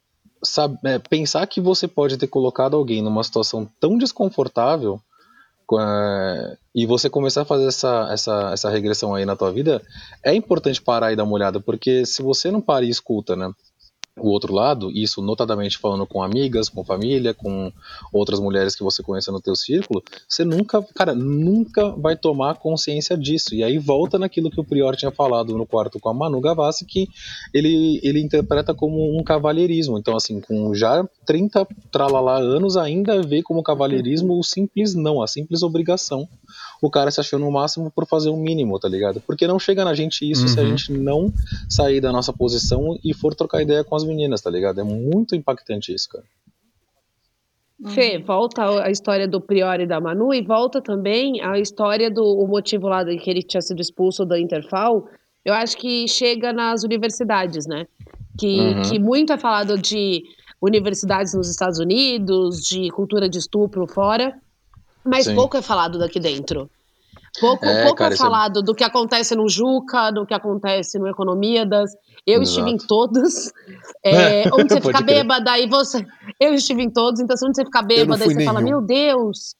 [0.42, 5.00] sabe, é, pensar que você pode ter colocado alguém numa situação tão desconfortável
[5.78, 9.80] é, e você começar a fazer essa, essa, essa regressão aí na tua vida,
[10.22, 13.52] é importante parar e dar uma olhada, porque se você não para e escuta, né?
[14.18, 17.72] O outro lado, isso notadamente falando com amigas, com família, com
[18.12, 23.16] outras mulheres que você conhece no teu círculo, você nunca, cara, nunca vai tomar consciência
[23.16, 23.54] disso.
[23.54, 26.84] E aí volta naquilo que o Prior tinha falado no quarto com a Manu Gavassi,
[26.84, 27.08] que
[27.54, 29.98] ele, ele interpreta como um cavalheirismo.
[29.98, 35.26] Então, assim, com já 30 tralalá anos, ainda vê como cavalheirismo o simples não, a
[35.26, 36.28] simples obrigação.
[36.82, 39.20] O cara se achou no máximo por fazer o mínimo, tá ligado?
[39.24, 40.68] Porque não chega na gente isso se a Uhum.
[40.70, 41.32] gente não
[41.68, 44.80] sair da nossa posição e for trocar ideia com as meninas, tá ligado?
[44.80, 46.24] É muito impactante isso, cara.
[47.88, 52.22] Fê, volta a história do Priori e da Manu e volta também a história do
[52.22, 55.08] o motivo lá de que ele tinha sido expulso da Interfal.
[55.44, 57.86] Eu acho que chega nas universidades, né?
[58.38, 58.82] Que, Uhum.
[58.82, 60.22] que muito é falado de
[60.60, 64.32] universidades nos Estados Unidos, de cultura de estupro fora,
[65.04, 65.34] mas Sim.
[65.34, 66.70] pouco é falado daqui dentro.
[67.40, 68.62] Pouco, é, pouco cara, é falado é...
[68.62, 71.92] do que acontece no Juca, do que acontece no Economia das.
[72.26, 72.48] Eu Exato.
[72.48, 73.52] estive em todos.
[74.04, 76.04] É, onde você fica bêbada e você.
[76.40, 78.50] Eu estive em todos, então onde você fica bêbada e você nenhum.
[78.50, 79.54] fala, meu Deus.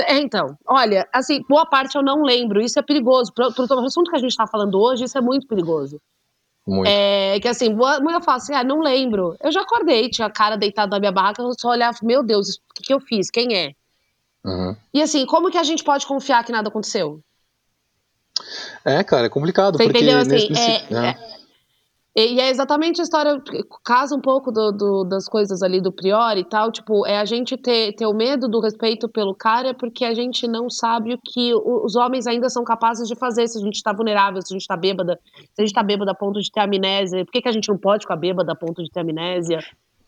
[0.00, 2.60] É, então, olha, assim, boa parte eu não lembro.
[2.60, 3.32] Isso é perigoso.
[3.32, 5.98] Pro, pro assunto que a gente está falando hoje, isso é muito perigoso.
[6.66, 6.86] Muito.
[6.86, 9.34] É que assim, mulher fala assim, ah, não lembro.
[9.42, 12.56] Eu já acordei, tinha a cara deitada na minha barraca, eu só olhava, meu Deus,
[12.56, 13.30] o que, que eu fiz?
[13.30, 13.72] Quem é?
[14.48, 14.76] Uhum.
[14.94, 17.20] E assim, como que a gente pode confiar que nada aconteceu?
[18.84, 19.76] É, cara, é complicado.
[19.76, 20.18] Você porque entendeu?
[20.18, 21.16] Assim, nesse, é,
[22.16, 23.40] é, e é exatamente a história,
[23.84, 27.24] casa um pouco do, do, das coisas ali do Priori e tal, tipo, é a
[27.24, 31.18] gente ter, ter o medo do respeito pelo cara porque a gente não sabe o
[31.22, 34.58] que os homens ainda são capazes de fazer se a gente tá vulnerável, se a
[34.58, 35.20] gente tá bêbada,
[35.54, 37.68] se a gente tá bêbada a ponto de ter amnésia, por que, que a gente
[37.68, 39.60] não pode ficar bêbada a ponto de ter amnésia?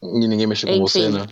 [0.03, 0.83] E ninguém mexe com Enfim.
[0.83, 1.27] você, né?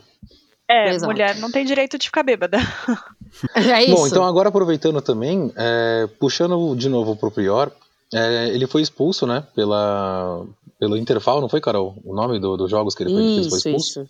[0.68, 1.10] É, Exato.
[1.10, 2.58] mulher não tem direito de ficar bêbada.
[3.54, 3.94] É isso.
[3.94, 7.70] Bom, então agora aproveitando também, é, puxando de novo pro Prior,
[8.12, 10.46] é, ele foi expulso, né, pela,
[10.80, 11.94] pelo Interfal, não foi, Carol?
[12.04, 14.00] O nome do, dos jogos que ele foi, isso, foi expulso?
[14.02, 14.08] Isso.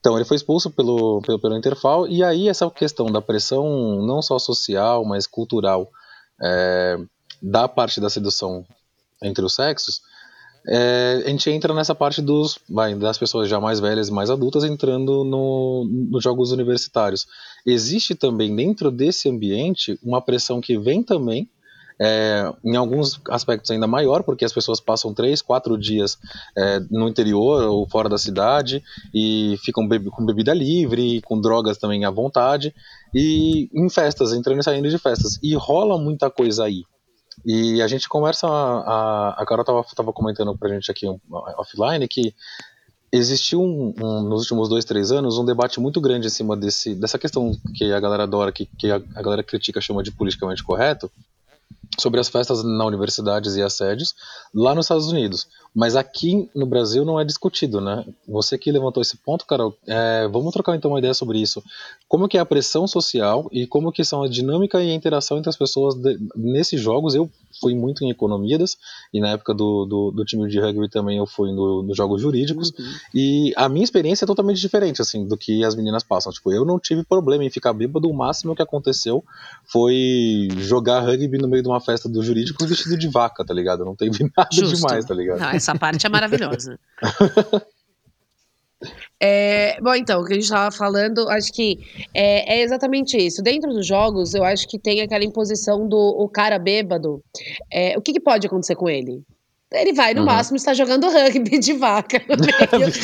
[0.00, 4.22] Então, ele foi expulso pelo, pelo, pelo Interfal, e aí essa questão da pressão, não
[4.22, 5.90] só social, mas cultural,
[6.42, 6.98] é,
[7.42, 8.64] da parte da sedução
[9.22, 10.00] entre os sexos,
[10.66, 14.30] é, a gente entra nessa parte dos, vai, das pessoas já mais velhas e mais
[14.30, 17.26] adultas entrando no, nos jogos universitários.
[17.66, 21.48] Existe também dentro desse ambiente uma pressão que vem também
[22.00, 26.18] é, em alguns aspectos ainda maior, porque as pessoas passam três, quatro dias
[26.56, 31.78] é, no interior ou fora da cidade e ficam be com bebida livre, com drogas
[31.78, 32.74] também à vontade,
[33.14, 35.38] e em festas, entrando e saindo de festas.
[35.42, 36.82] E rola muita coisa aí.
[37.44, 42.08] E a gente conversa, a, a Carol estava tava comentando pra gente aqui um, offline
[42.08, 42.34] que
[43.12, 46.94] existiu um, um, nos últimos dois, três anos um debate muito grande em cima desse,
[46.94, 50.64] dessa questão que a galera adora, que, que a, a galera critica, chama de politicamente
[50.64, 51.10] correto,
[51.98, 54.14] sobre as festas na universidades e assédios
[54.52, 55.46] lá nos Estados Unidos.
[55.74, 58.04] Mas aqui no Brasil não é discutido, né?
[58.28, 61.62] Você que levantou esse ponto, Carol, é, vamos trocar então uma ideia sobre isso.
[62.06, 65.36] Como que é a pressão social e como que são a dinâmica e a interação
[65.36, 67.16] entre as pessoas de, nesses jogos.
[67.16, 67.28] Eu
[67.60, 68.76] fui muito em economias
[69.12, 72.20] e na época do, do, do time de rugby também eu fui no, nos jogos
[72.20, 72.84] jurídicos uhum.
[73.14, 76.32] e a minha experiência é totalmente diferente assim do que as meninas passam.
[76.32, 78.08] Tipo, eu não tive problema em ficar bêbado.
[78.08, 79.24] O máximo que aconteceu
[79.64, 83.84] foi jogar rugby no meio de uma festa do jurídico vestido de vaca, tá ligado?
[83.84, 84.76] Não teve nada Justo.
[84.76, 85.40] demais, tá ligado?
[85.40, 86.78] Não, essa parte é maravilhosa.
[89.20, 91.78] É, bom, então, o que a gente estava falando, acho que
[92.12, 93.42] é, é, exatamente isso.
[93.42, 97.22] Dentro dos jogos, eu acho que tem aquela imposição do o cara bêbado.
[97.72, 99.22] É, o que, que, pode acontecer com ele?
[99.74, 100.26] Ele vai, no uhum.
[100.26, 102.88] máximo, estar jogando rugby de vaca no meio.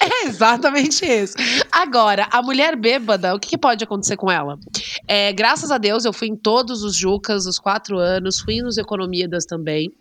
[0.00, 1.34] é exatamente isso.
[1.70, 4.58] Agora, a mulher bêbada, o que, que pode acontecer com ela?
[5.06, 8.78] É, graças a Deus, eu fui em todos os Jucas, os quatro anos, fui nos
[8.78, 9.92] Economidas também.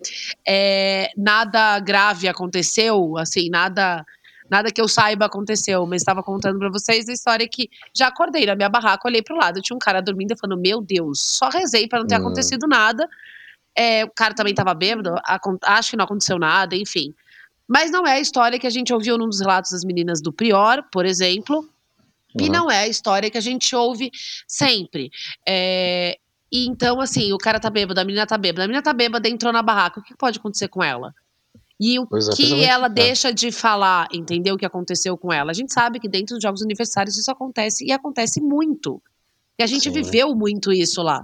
[0.47, 4.05] É, nada grave aconteceu, assim, nada
[4.49, 8.45] nada que eu saiba aconteceu, mas estava contando para vocês a história que já acordei
[8.45, 11.49] na minha barraca, olhei pro lado, tinha um cara dormindo e falando: Meu Deus, só
[11.49, 12.19] rezei para não ter hum.
[12.19, 13.07] acontecido nada.
[13.77, 15.15] É, o cara também estava bêbado,
[15.63, 17.13] acho que não aconteceu nada, enfim.
[17.67, 20.31] Mas não é a história que a gente ouviu num dos relatos das meninas do
[20.31, 22.45] Prior, por exemplo, uhum.
[22.45, 24.11] e não é a história que a gente ouve
[24.47, 25.11] sempre.
[25.45, 26.17] É,
[26.51, 29.27] e então, assim, o cara tá bêbado, a menina tá bêbada, a menina tá bêbada,
[29.27, 31.13] entrou na barraca, o que pode acontecer com ela?
[31.79, 32.89] E o é, que ela é.
[32.89, 35.51] deixa de falar, entendeu o que aconteceu com ela?
[35.51, 39.01] A gente sabe que dentro dos jogos universitários isso acontece e acontece muito.
[39.59, 39.91] E a gente Sim.
[39.91, 41.23] viveu muito isso lá.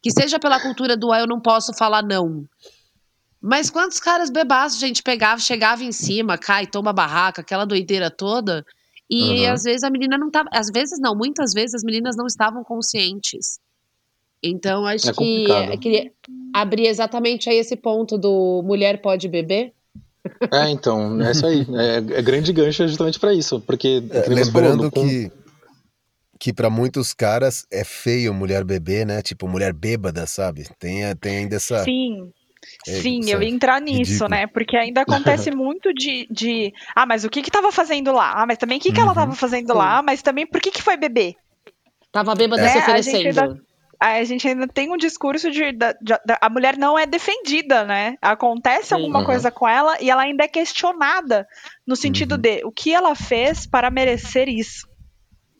[0.00, 2.44] Que seja pela cultura do ah, eu não posso falar não.
[3.40, 8.08] Mas quantos caras bebaços a gente pegava, chegava em cima, cai, toma barraca, aquela doideira
[8.08, 8.64] toda.
[9.10, 9.52] E uhum.
[9.52, 10.48] às vezes a menina não tava.
[10.52, 13.58] Às vezes não, muitas vezes as meninas não estavam conscientes.
[14.42, 16.12] Então acho é que eu queria
[16.52, 19.72] abrir exatamente aí esse ponto do mulher pode beber.
[20.52, 21.66] É, então, é isso aí.
[21.74, 23.60] É, é grande gancho justamente para isso.
[23.60, 25.28] Porque, é, lembrando falou, que.
[25.30, 25.42] Com
[26.42, 29.22] que para muitos caras é feio mulher bebê, né?
[29.22, 30.66] Tipo, mulher bêbada, sabe?
[30.76, 31.84] Tem, tem ainda essa.
[31.84, 32.32] Sim.
[32.84, 34.30] É, Sim, eu ia entrar nisso, ridículo.
[34.30, 34.46] né?
[34.48, 36.72] Porque ainda acontece muito de, de.
[36.96, 38.42] Ah, mas o que que tava fazendo lá?
[38.42, 39.04] Ah, mas também o que, que uhum.
[39.04, 39.78] ela tava fazendo Sim.
[39.78, 40.02] lá?
[40.02, 41.36] Mas também por que que foi beber?
[42.10, 42.68] Tava bêbada é.
[42.70, 43.16] se oferecendo.
[43.16, 43.62] A gente, ainda,
[44.02, 47.84] a gente ainda tem um discurso de, de, de, de, a mulher não é defendida,
[47.84, 48.16] né?
[48.20, 49.24] Acontece alguma uhum.
[49.24, 51.46] coisa com ela e ela ainda é questionada
[51.86, 52.40] no sentido uhum.
[52.40, 54.88] de o que ela fez para merecer isso.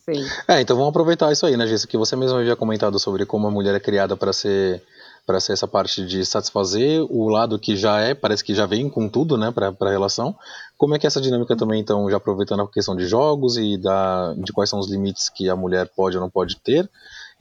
[0.05, 0.24] Sim.
[0.48, 1.92] É, então vamos aproveitar isso aí, né, Jéssica?
[1.92, 4.83] Que você mesmo havia comentado sobre como a mulher é criada para ser
[5.24, 8.90] para ser essa parte de satisfazer o lado que já é, parece que já vem
[8.90, 10.35] com tudo, né, para a relação.
[10.76, 13.76] Como é que é essa dinâmica também, então, já aproveitando a questão de jogos e
[13.76, 16.90] da, de quais são os limites que a mulher pode ou não pode ter,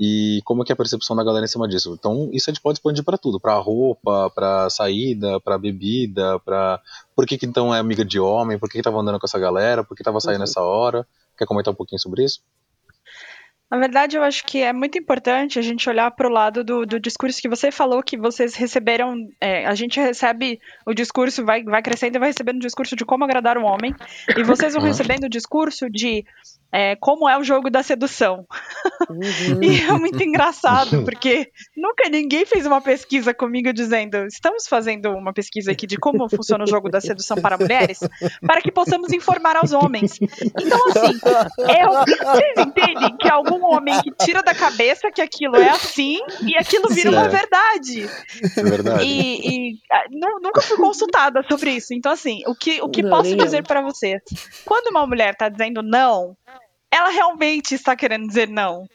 [0.04, 1.96] e como é que é a percepção da galera em cima disso.
[1.98, 6.82] Então, isso a gente pode expandir para tudo, para roupa, para saída, para bebida, para
[7.16, 9.38] por que, que então é amiga de homem, por que, que tava andando com essa
[9.38, 11.06] galera, por que tava saindo nessa hora.
[11.38, 12.42] Quer comentar um pouquinho sobre isso?
[13.70, 16.84] Na verdade, eu acho que é muito importante a gente olhar para o lado do,
[16.84, 19.16] do, discurso que você falou que vocês receberam.
[19.40, 23.06] É, a gente recebe o discurso, vai, vai crescendo e vai recebendo o discurso de
[23.06, 23.96] como agradar um homem,
[24.36, 26.26] e vocês vão recebendo o discurso de
[26.72, 28.46] é, como é o jogo da sedução.
[29.10, 29.62] Uhum.
[29.62, 35.34] e é muito engraçado, porque nunca ninguém fez uma pesquisa comigo dizendo: estamos fazendo uma
[35.34, 38.00] pesquisa aqui de como funciona o jogo da sedução para mulheres,
[38.46, 40.20] para que possamos informar aos homens.
[40.22, 41.20] Então, assim,
[41.70, 46.56] é, vocês entendem que algum homem que tira da cabeça que aquilo é assim e
[46.58, 47.30] aquilo vira Sim, uma é.
[47.30, 48.10] verdade.
[48.58, 49.04] É verdade.
[49.04, 49.78] E, e
[50.42, 51.94] nunca fui consultada sobre isso.
[51.94, 54.22] Então, assim, o que, o que não, posso dizer para vocês?
[54.66, 56.36] Quando uma mulher está dizendo não,
[56.92, 58.86] ela realmente está querendo dizer não.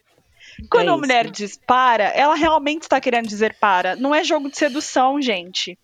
[0.71, 3.97] Quando é uma mulher diz para, ela realmente está querendo dizer para.
[3.97, 5.79] Não é jogo de sedução, gente.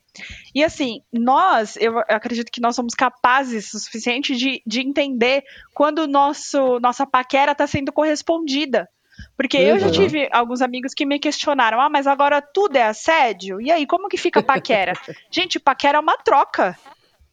[0.54, 5.42] E assim, nós, eu acredito que nós somos capazes o suficiente de, de entender
[5.74, 8.88] quando nosso, nossa paquera está sendo correspondida.
[9.36, 9.64] Porque uhum.
[9.64, 9.92] eu já uhum.
[9.92, 13.60] tive alguns amigos que me questionaram: ah, mas agora tudo é assédio?
[13.60, 14.94] E aí, como que fica paquera?
[15.30, 16.76] Gente, paquera é uma troca.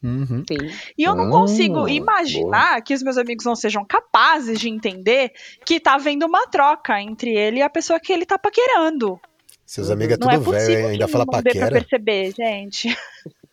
[0.02, 0.42] Uhum.
[0.96, 2.80] E eu não consigo ah, imaginar boa.
[2.80, 5.30] que os meus amigos não sejam capazes de entender
[5.64, 9.20] que tá havendo uma troca entre ele e a pessoa que ele tá paquerando.
[9.66, 11.52] Seus amigos é tudo é velho, ainda fala não paquera.
[11.52, 12.88] Dê pra perceber, gente.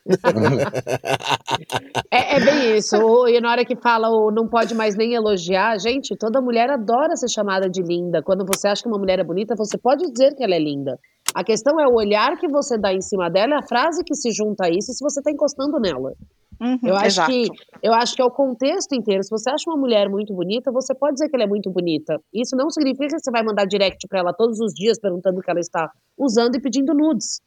[2.10, 2.96] é, é, bem isso.
[3.28, 7.14] E na hora que fala o não pode mais nem elogiar, gente, toda mulher adora
[7.14, 8.22] ser chamada de linda.
[8.22, 10.98] Quando você acha que uma mulher é bonita, você pode dizer que ela é linda.
[11.34, 14.14] A questão é o olhar que você dá em cima dela, é a frase que
[14.14, 16.14] se junta a isso, se você está encostando nela.
[16.60, 17.48] Uhum, eu, acho que,
[17.82, 19.22] eu acho que é o contexto inteiro.
[19.22, 22.20] Se você acha uma mulher muito bonita, você pode dizer que ela é muito bonita.
[22.34, 25.42] Isso não significa que você vai mandar direct para ela todos os dias perguntando o
[25.42, 27.40] que ela está usando e pedindo nudes.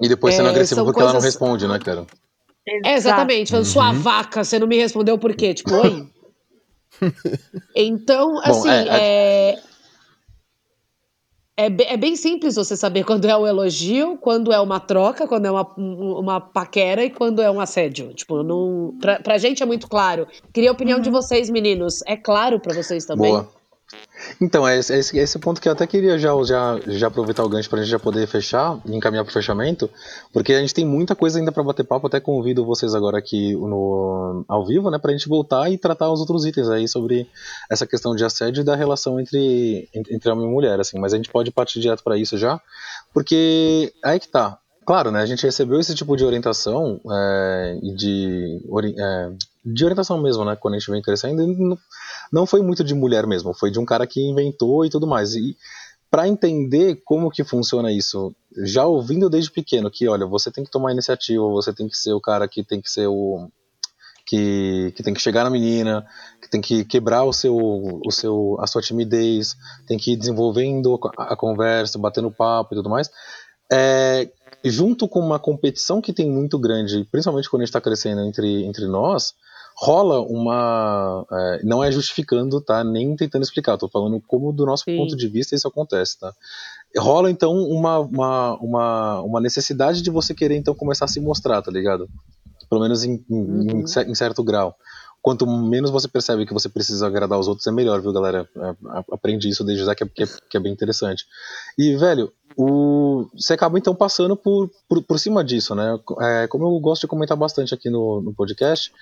[0.00, 1.10] E depois sendo é, agressivo porque coisas...
[1.10, 2.04] ela não responde, né, cara?
[2.84, 3.50] É, exatamente.
[3.50, 3.72] Falando, uhum.
[3.72, 5.54] sua vaca, você não me respondeu por quê?
[5.54, 6.08] Tipo, oi?
[7.74, 9.62] então, assim, Bom, é, é...
[11.56, 15.46] é é, bem simples você saber quando é um elogio, quando é uma troca, quando
[15.46, 18.14] é uma, uma paquera e quando é um assédio.
[18.14, 20.26] Tipo, não, pra, pra gente é muito claro.
[20.52, 21.02] Queria a opinião uhum.
[21.02, 22.00] de vocês, meninos.
[22.06, 23.30] É claro para vocês também?
[23.30, 23.61] Boa.
[24.40, 27.48] Então, é esse, é esse ponto que eu até queria já, já, já aproveitar o
[27.48, 29.90] gancho para a gente já poder fechar e encaminhar para o fechamento,
[30.32, 33.54] porque a gente tem muita coisa ainda para bater papo, até convido vocês agora aqui
[33.54, 37.28] no, ao vivo, né, para a gente voltar e tratar os outros itens aí sobre
[37.70, 41.16] essa questão de assédio e da relação entre, entre homem e mulher, assim, mas a
[41.16, 42.60] gente pode partir direto para isso já,
[43.12, 48.60] porque aí que tá, claro, né, a gente recebeu esse tipo de orientação é, de,
[48.98, 49.32] é,
[49.64, 51.78] de orientação mesmo, né, quando a gente vem crescendo, e
[52.32, 55.34] não foi muito de mulher mesmo, foi de um cara que inventou e tudo mais.
[55.34, 55.56] E
[56.10, 60.70] para entender como que funciona isso, já ouvindo desde pequeno que, olha, você tem que
[60.70, 63.48] tomar iniciativa, você tem que ser o cara que tem que ser o
[64.26, 66.06] que, que tem que chegar na menina,
[66.40, 70.98] que tem que quebrar o seu, o seu, a sua timidez, tem que ir desenvolvendo
[71.16, 73.10] a conversa, batendo papo e tudo mais.
[73.72, 74.30] É,
[74.64, 78.64] junto com uma competição que tem muito grande, principalmente quando a gente está crescendo entre,
[78.64, 79.34] entre nós,
[79.74, 81.26] rola uma.
[81.30, 82.84] É, não é justificando, tá?
[82.84, 84.96] Nem tentando explicar, tô falando como do nosso Sim.
[84.96, 86.32] ponto de vista isso acontece, tá?
[86.96, 91.62] Rola então uma, uma, uma, uma, necessidade de você querer então começar a se mostrar,
[91.62, 92.08] tá ligado?
[92.68, 93.84] Pelo menos em, uhum.
[93.84, 94.76] em, em certo grau.
[95.22, 98.48] Quanto menos você percebe que você precisa agradar os outros, é melhor, viu, galera?
[98.56, 98.74] É,
[99.12, 101.24] aprende isso desde já, que é, que é, que é bem interessante.
[101.78, 105.98] E, velho, o, você acaba então passando por, por, por cima disso, né?
[106.20, 108.92] É, como eu gosto de comentar bastante aqui no, no podcast,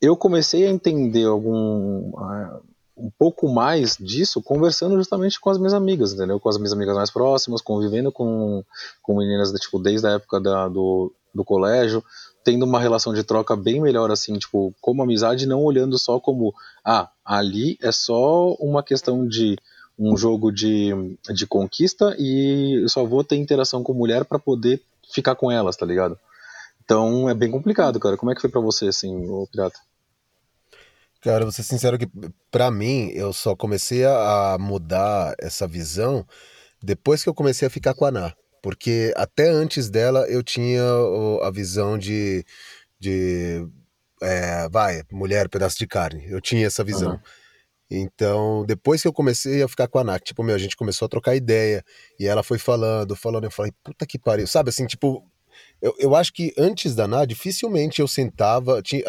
[0.00, 2.62] eu comecei a entender algum uh,
[2.96, 6.40] um pouco mais disso conversando justamente com as minhas amigas, entendeu?
[6.40, 8.64] Com as minhas amigas mais próximas, convivendo com,
[9.02, 12.02] com meninas tipo desde a época da, do, do colégio,
[12.48, 16.54] tendo uma relação de troca bem melhor assim, tipo, como amizade, não olhando só como
[16.82, 19.58] ah, ali é só uma questão de
[19.98, 24.82] um jogo de, de conquista e eu só vou ter interação com mulher para poder
[25.12, 26.18] ficar com elas, tá ligado?
[26.82, 28.16] Então é bem complicado, cara.
[28.16, 29.78] Como é que foi para você, assim, o Pirata?
[31.20, 32.08] Cara, vou ser sincero que
[32.50, 36.26] para mim eu só comecei a mudar essa visão
[36.82, 38.34] depois que eu comecei a ficar com a Ana.
[38.62, 40.82] Porque até antes dela eu tinha
[41.42, 42.44] a visão de.
[42.98, 43.66] de
[44.20, 46.26] é, vai, mulher, pedaço de carne.
[46.28, 47.12] Eu tinha essa visão.
[47.12, 47.20] Uhum.
[47.90, 51.06] Então, depois que eu comecei a ficar com a Nath, tipo, meu, a gente começou
[51.06, 51.82] a trocar ideia,
[52.20, 55.24] e ela foi falando, falando, eu falei, puta que pariu, sabe, assim, tipo,
[55.80, 59.02] eu, eu acho que antes da Nath, dificilmente eu sentava, tinha,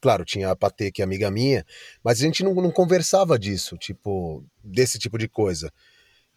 [0.00, 1.64] claro, tinha a Patê, que é amiga minha,
[2.04, 5.72] mas a gente não, não conversava disso, tipo, desse tipo de coisa.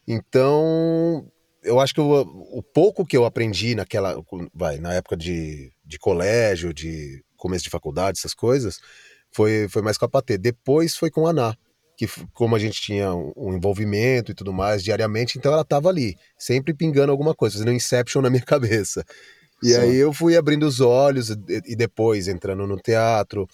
[0.08, 1.30] Então,
[1.64, 2.06] eu acho que eu,
[2.52, 4.16] o pouco que eu aprendi naquela,
[4.54, 8.80] vai, na época de, de colégio, de começo de faculdade, essas coisas,
[9.32, 10.38] foi, foi mais com a Patê.
[10.38, 11.58] Depois foi com a Ana,
[11.96, 16.16] que como a gente tinha um envolvimento e tudo mais diariamente, então ela estava ali,
[16.38, 19.06] sempre pingando alguma coisa, fazendo um inception na minha cabeça.
[19.64, 19.80] E Sim.
[19.80, 21.38] aí eu fui abrindo os olhos e,
[21.68, 23.48] e depois entrando no teatro,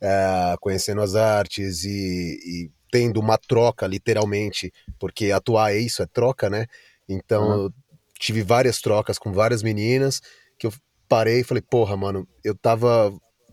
[0.00, 6.06] é, conhecendo as artes e, e, tendo uma troca, literalmente, porque atuar é isso, é
[6.06, 6.66] troca, né?
[7.08, 7.70] Então uhum.
[8.18, 10.20] tive várias trocas com várias meninas
[10.58, 10.72] que eu
[11.08, 13.12] parei e falei, porra, mano, eu tava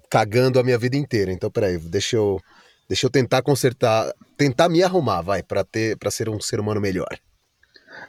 [0.10, 1.32] cagando a minha vida inteira.
[1.32, 2.40] Então, peraí, deixa eu,
[2.88, 6.82] deixa eu tentar consertar, tentar me arrumar, vai, para ter, para ser um ser humano
[6.82, 7.18] melhor.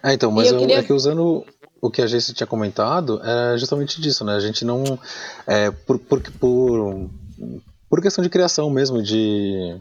[0.02, 0.78] É, então, mas eu, queria...
[0.78, 1.44] é que usando
[1.80, 4.34] o que a gente tinha comentado, é justamente disso, né?
[4.34, 4.98] A gente não,
[5.46, 7.10] é, por, por, por,
[7.88, 9.78] por questão de criação mesmo, de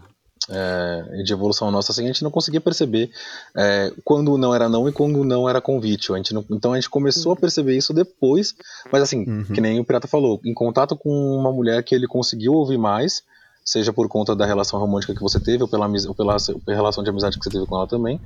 [0.49, 3.09] é, de evolução nossa, assim, a gente não conseguia perceber
[3.55, 6.11] é, quando não era não e quando não era convite.
[6.13, 8.53] A gente não, então a gente começou a perceber isso depois,
[8.91, 9.43] mas assim, uhum.
[9.45, 13.23] que nem o Pirata falou, em contato com uma mulher que ele conseguiu ouvir mais,
[13.63, 17.03] seja por conta da relação romântica que você teve, ou pela, ou pela, pela relação
[17.03, 18.21] de amizade que você teve com ela também.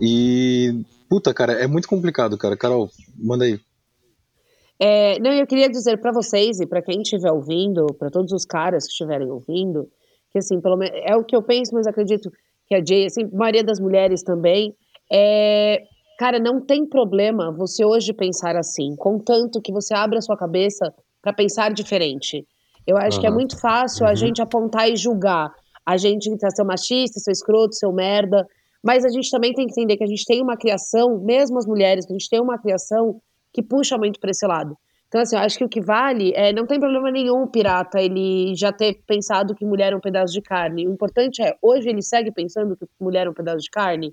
[0.00, 2.56] E, puta, cara, é muito complicado, cara.
[2.56, 3.60] Carol, manda aí.
[4.80, 8.44] É, não, eu queria dizer para vocês e para quem estiver ouvindo, para todos os
[8.44, 9.88] caras que estiverem ouvindo,
[10.34, 12.28] que assim, pelo menos é o que eu penso, mas acredito
[12.66, 14.74] que a Jay, assim, a maioria das mulheres também,
[15.10, 15.80] é,
[16.18, 20.92] cara, não tem problema você hoje pensar assim, contanto que você abra a sua cabeça
[21.22, 22.44] para pensar diferente.
[22.84, 23.20] Eu acho uhum.
[23.20, 24.10] que é muito fácil uhum.
[24.10, 25.52] a gente apontar e julgar.
[25.86, 28.44] A gente tá ser machista, ser escroto, ser merda,
[28.82, 31.66] mas a gente também tem que entender que a gente tem uma criação, mesmo as
[31.66, 33.20] mulheres, a gente tem uma criação
[33.52, 34.76] que puxa muito para esse lado.
[35.14, 38.02] Então, assim, eu acho que o que vale é não tem problema nenhum o pirata
[38.02, 40.88] ele já ter pensado que mulher é um pedaço de carne.
[40.88, 44.12] O importante é, hoje ele segue pensando que mulher é um pedaço de carne.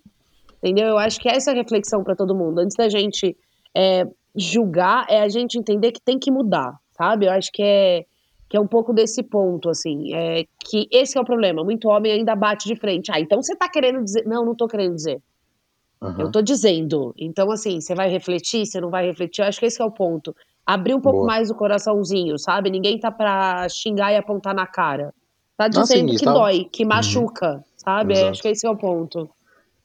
[0.61, 0.89] Entendeu?
[0.89, 2.59] Eu acho que essa é a reflexão para todo mundo.
[2.59, 3.35] Antes da gente
[3.75, 7.25] é, julgar, é a gente entender que tem que mudar, sabe?
[7.25, 8.05] Eu acho que é,
[8.47, 10.13] que é um pouco desse ponto, assim.
[10.13, 11.63] É, que esse é o problema.
[11.63, 13.11] Muito homem ainda bate de frente.
[13.11, 14.23] Ah, então você tá querendo dizer.
[14.27, 15.19] Não, não tô querendo dizer.
[15.99, 16.21] Uhum.
[16.21, 17.11] Eu tô dizendo.
[17.17, 19.41] Então, assim, você vai refletir, você não vai refletir.
[19.41, 20.35] Eu acho que esse é o ponto
[20.65, 21.27] abrir um pouco Boa.
[21.27, 22.69] mais o coraçãozinho, sabe?
[22.69, 25.13] Ninguém tá pra xingar e apontar na cara.
[25.57, 26.33] Tá dizendo que tá...
[26.33, 26.89] dói, que uhum.
[26.89, 27.63] machuca, uhum.
[27.77, 28.13] sabe?
[28.15, 29.29] É, acho que esse é o ponto.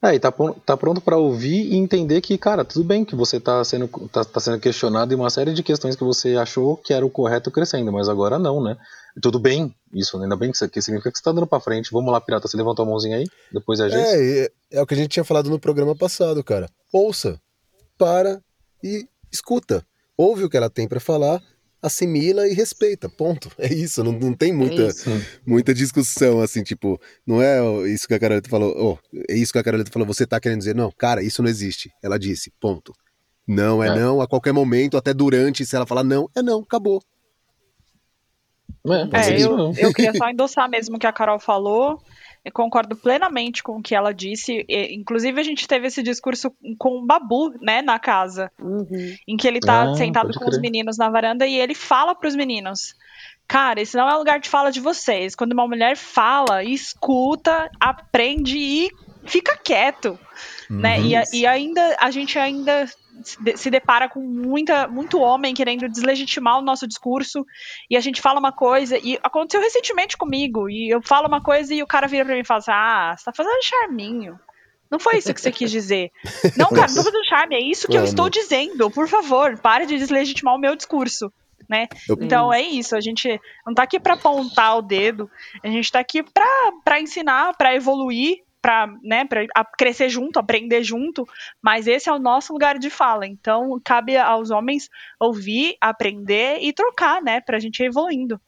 [0.03, 0.33] É, e tá,
[0.64, 4.24] tá pronto para ouvir e entender que, cara, tudo bem que você tá sendo, tá,
[4.24, 7.51] tá sendo questionado em uma série de questões que você achou que era o correto
[7.51, 8.77] crescendo, mas agora não, né?
[9.22, 11.91] Tudo bem, isso, ainda bem que isso aqui significa que você tá dando pra frente.
[11.91, 13.24] Vamos lá, pirata, você levantou a mãozinha aí?
[13.51, 14.07] Depois é a gente.
[14.07, 16.68] É, é o que a gente tinha falado no programa passado, cara.
[16.93, 17.41] Ouça,
[17.99, 18.41] para
[18.85, 19.83] e escuta
[20.17, 21.43] ouve o que ela tem para falar,
[21.83, 23.51] assimila e respeita, ponto.
[23.59, 24.93] É isso, não, não tem muita, é
[25.47, 29.59] muita discussão, assim, tipo, não é isso que a Carolita falou, oh, é isso que
[29.59, 31.91] a Carolita falou, você tá querendo dizer, não, cara, isso não existe.
[32.03, 32.93] Ela disse, ponto.
[33.47, 33.95] Não é, é.
[33.95, 37.01] não, a qualquer momento, até durante, se ela falar não, é não, acabou.
[38.89, 42.01] É, é eu, eu queria só endossar mesmo o que a Carol falou.
[42.47, 44.64] Eu concordo plenamente com o que ela disse.
[44.68, 48.53] E, inclusive, a gente teve esse discurso com o Babu, né, na casa.
[48.57, 49.16] Uhum.
[49.26, 50.51] Em que ele tá ah, sentado com crer.
[50.51, 52.94] os meninos na varanda e ele fala pros meninos.
[53.49, 55.34] Cara, esse não é o lugar de fala de vocês.
[55.34, 58.90] Quando uma mulher fala, escuta, aprende e
[59.24, 60.16] fica quieto.
[60.70, 60.78] Uhum.
[60.78, 61.01] Né?
[61.01, 62.88] E, e ainda a gente ainda
[63.23, 67.45] se depara com muita, muito homem querendo deslegitimar o nosso discurso
[67.91, 71.75] e a gente fala uma coisa e aconteceu recentemente comigo e eu falo uma coisa
[71.75, 74.39] e o cara vira para mim e fala assim, ah, você tá fazendo charminho.
[74.91, 76.11] Não foi isso que você quis dizer.
[76.57, 78.89] Não, cara, não tô fazendo charme, é isso que eu estou dizendo.
[78.89, 81.33] Por favor, pare de deslegitimar o meu discurso.
[81.69, 81.89] Né?
[82.09, 82.17] Eu...
[82.21, 85.29] Então é isso, a gente não tá aqui para apontar o dedo,
[85.64, 89.25] a gente tá aqui para ensinar, para evoluir para né,
[89.79, 91.25] crescer junto, aprender junto,
[91.62, 93.25] mas esse é o nosso lugar de fala.
[93.25, 94.89] Então, cabe aos homens
[95.21, 98.41] ouvir, aprender e trocar, né, para a gente ir evoluindo.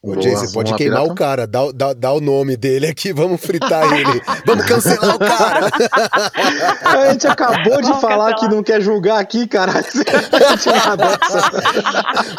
[0.00, 1.12] Ô, Jay, você pode queimar pirata?
[1.12, 4.22] o cara, dá, dá, dá o nome dele aqui, vamos fritar ele.
[4.46, 5.68] vamos cancelar o cara.
[6.86, 8.38] A gente acabou de vamos falar cancelar.
[8.38, 9.72] que não quer julgar aqui, cara.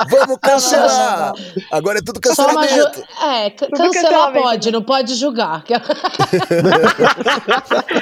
[0.10, 1.34] vamos cancelar.
[1.70, 3.04] Agora é tudo cancelamento.
[3.22, 5.66] É, tudo cancelar pode, não pode julgar.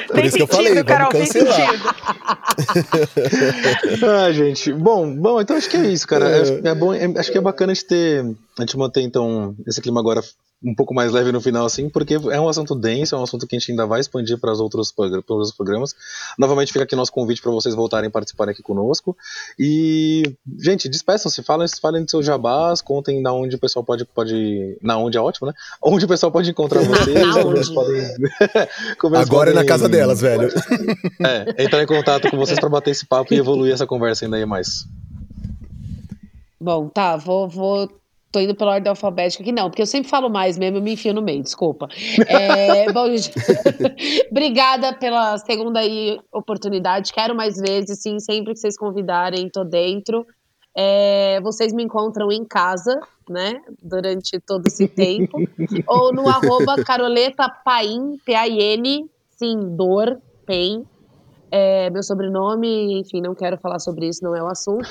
[0.06, 1.70] Por isso que eu falei, Carol, vamos cancelar.
[4.24, 6.28] ah, gente, bom, bom, então acho que é isso, cara.
[6.28, 6.68] É.
[6.68, 8.24] É bom, é, acho que é bacana a gente ter,
[8.62, 10.22] a gente manter então esse clima agora
[10.62, 13.46] um pouco mais leve no final, assim, porque é um assunto denso, é um assunto
[13.46, 15.94] que a gente ainda vai expandir para os outros, outros programas.
[16.36, 19.16] Novamente fica aqui nosso convite para vocês voltarem a participarem aqui conosco.
[19.58, 24.76] E, gente, despeçam-se, falem, falem de seus jabás, contem na onde o pessoal pode, pode.
[24.82, 25.54] Na onde é ótimo, né?
[25.80, 27.36] Onde o pessoal pode encontrar vocês.
[27.36, 28.02] eles podem,
[28.98, 30.48] Agora podem, é na casa delas, velho.
[31.24, 34.44] É, entrar em contato com vocês para bater esse papo e evoluir essa conversa ainda
[34.44, 34.86] mais.
[36.60, 37.88] Bom, tá, vou, vou
[38.30, 40.92] Tô indo pela ordem alfabética aqui, não, porque eu sempre falo mais mesmo, eu me
[40.92, 41.88] enfio no meio, desculpa.
[42.26, 43.32] É, bom, gente,
[44.30, 47.12] obrigada pela segunda aí, oportunidade.
[47.12, 50.26] Quero mais vezes, sim, sempre que vocês convidarem, tô dentro.
[50.76, 55.38] É, vocês me encontram em casa, né, durante todo esse tempo,
[55.86, 60.84] ou no arroba Caroleta Paim, P-A-I-N, sim, dor, pain,
[61.50, 64.88] é, meu sobrenome, enfim, não quero falar sobre isso, não é o assunto.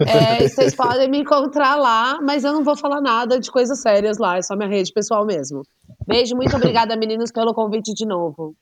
[0.00, 4.18] É, vocês podem me encontrar lá, mas eu não vou falar nada de coisas sérias
[4.18, 5.62] lá, é só minha rede pessoal mesmo.
[6.06, 8.54] Beijo, muito obrigada, meninos, pelo convite de novo.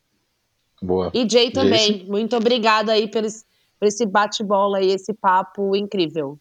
[0.83, 1.11] Boa.
[1.13, 3.45] E Jay também, muito obrigada aí por esse,
[3.79, 6.39] por esse bate-bola e esse papo incrível.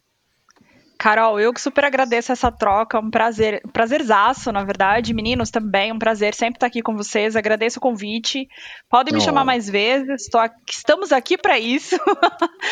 [1.00, 5.14] Carol, eu que super agradeço essa troca, um prazer, prazerzaço, na verdade.
[5.14, 7.34] Meninos, também um prazer sempre estar aqui com vocês.
[7.34, 8.46] Agradeço o convite.
[8.86, 9.22] Podem me oh.
[9.22, 10.28] chamar mais vezes.
[10.34, 11.96] Aqui, estamos aqui para isso.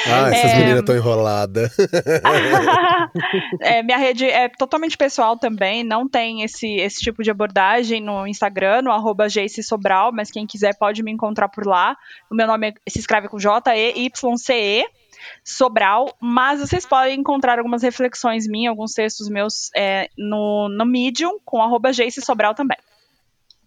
[0.06, 0.58] Ah, essas é...
[0.58, 1.74] meninas estão enroladas.
[3.62, 5.82] é, minha rede é totalmente pessoal também.
[5.82, 9.26] Não tem esse, esse tipo de abordagem no Instagram, no arroba
[9.62, 11.96] Sobral, mas quem quiser pode me encontrar por lá.
[12.30, 14.97] O meu nome é, se escreve com J-E-Y-C-E.
[15.44, 21.38] Sobral, mas vocês podem encontrar algumas reflexões minhas, alguns textos meus é, no, no Medium,
[21.44, 22.78] com arroba Jace Sobral também.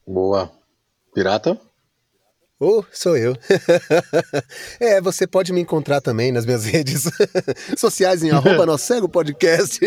[0.07, 0.51] Boa.
[1.14, 1.59] Pirata?
[2.64, 3.36] Oh, sou eu.
[4.80, 7.09] é, você pode me encontrar também nas minhas redes
[7.76, 9.80] sociais em arroba no cego podcast.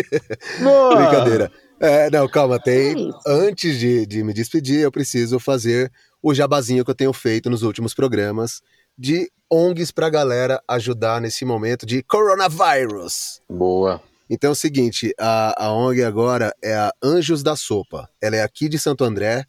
[0.61, 0.97] Boa.
[0.97, 1.53] Brincadeira.
[1.79, 3.13] É, não, calma, tem.
[3.25, 7.63] Antes de, de me despedir, eu preciso fazer o jabazinho que eu tenho feito nos
[7.63, 8.61] últimos programas
[8.97, 13.41] de ONGs para a galera ajudar nesse momento de coronavírus.
[13.49, 14.01] Boa.
[14.29, 18.09] Então é o seguinte, a, a ONG agora é a Anjos da Sopa.
[18.21, 19.45] Ela é aqui de Santo André,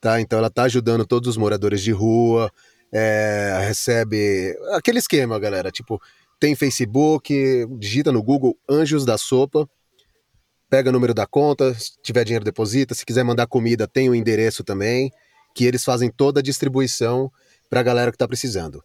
[0.00, 0.20] tá?
[0.20, 2.50] Então ela está ajudando todos os moradores de rua,
[2.92, 5.70] é, recebe aquele esquema, galera.
[5.70, 6.00] Tipo,
[6.40, 9.68] tem Facebook, digita no Google Anjos da Sopa,
[10.68, 14.14] pega o número da conta, se tiver dinheiro deposita, se quiser mandar comida tem o
[14.14, 15.10] endereço também,
[15.54, 17.30] que eles fazem toda a distribuição
[17.70, 18.84] para a galera que está precisando.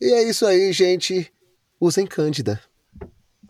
[0.00, 1.30] E é isso aí, gente.
[1.78, 2.58] Usem Cândida.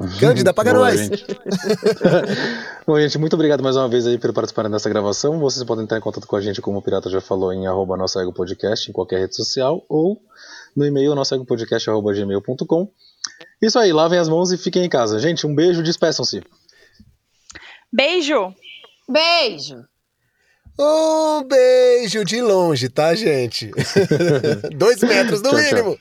[0.19, 1.01] Cândida, paga Boa, nós!
[1.01, 1.27] Gente.
[2.87, 5.39] Bom, gente, muito obrigado mais uma vez aí por participarem dessa gravação.
[5.39, 7.97] Vocês podem entrar em contato com a gente, como o Pirata já falou, em arroba
[8.17, 10.21] Ego Podcast, em qualquer rede social, ou
[10.75, 12.93] no e-mail nossoegopodcast.gmail.com.
[13.63, 15.19] Isso aí, lavem as mãos e fiquem em casa.
[15.19, 16.43] Gente, um beijo, despeçam-se.
[17.93, 18.55] Beijo!
[19.09, 19.85] Beijo!
[20.79, 23.71] Um beijo de longe, tá, gente?
[24.77, 25.99] Dois metros no tchau, mínimo.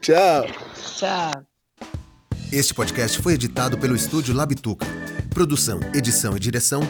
[0.00, 0.46] Tchau.
[0.96, 1.42] Tchau.
[2.52, 4.86] Este podcast foi editado pelo estúdio Labituca.
[5.30, 6.80] Produção, edição e direção: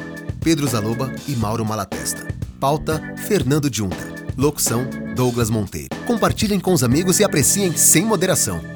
[0.43, 2.27] Pedro Zaloba e Mauro Malatesta.
[2.61, 3.97] Pauta: Fernando Junta.
[4.37, 5.89] Locução: Douglas Monteiro.
[6.07, 8.76] Compartilhem com os amigos e apreciem sem moderação.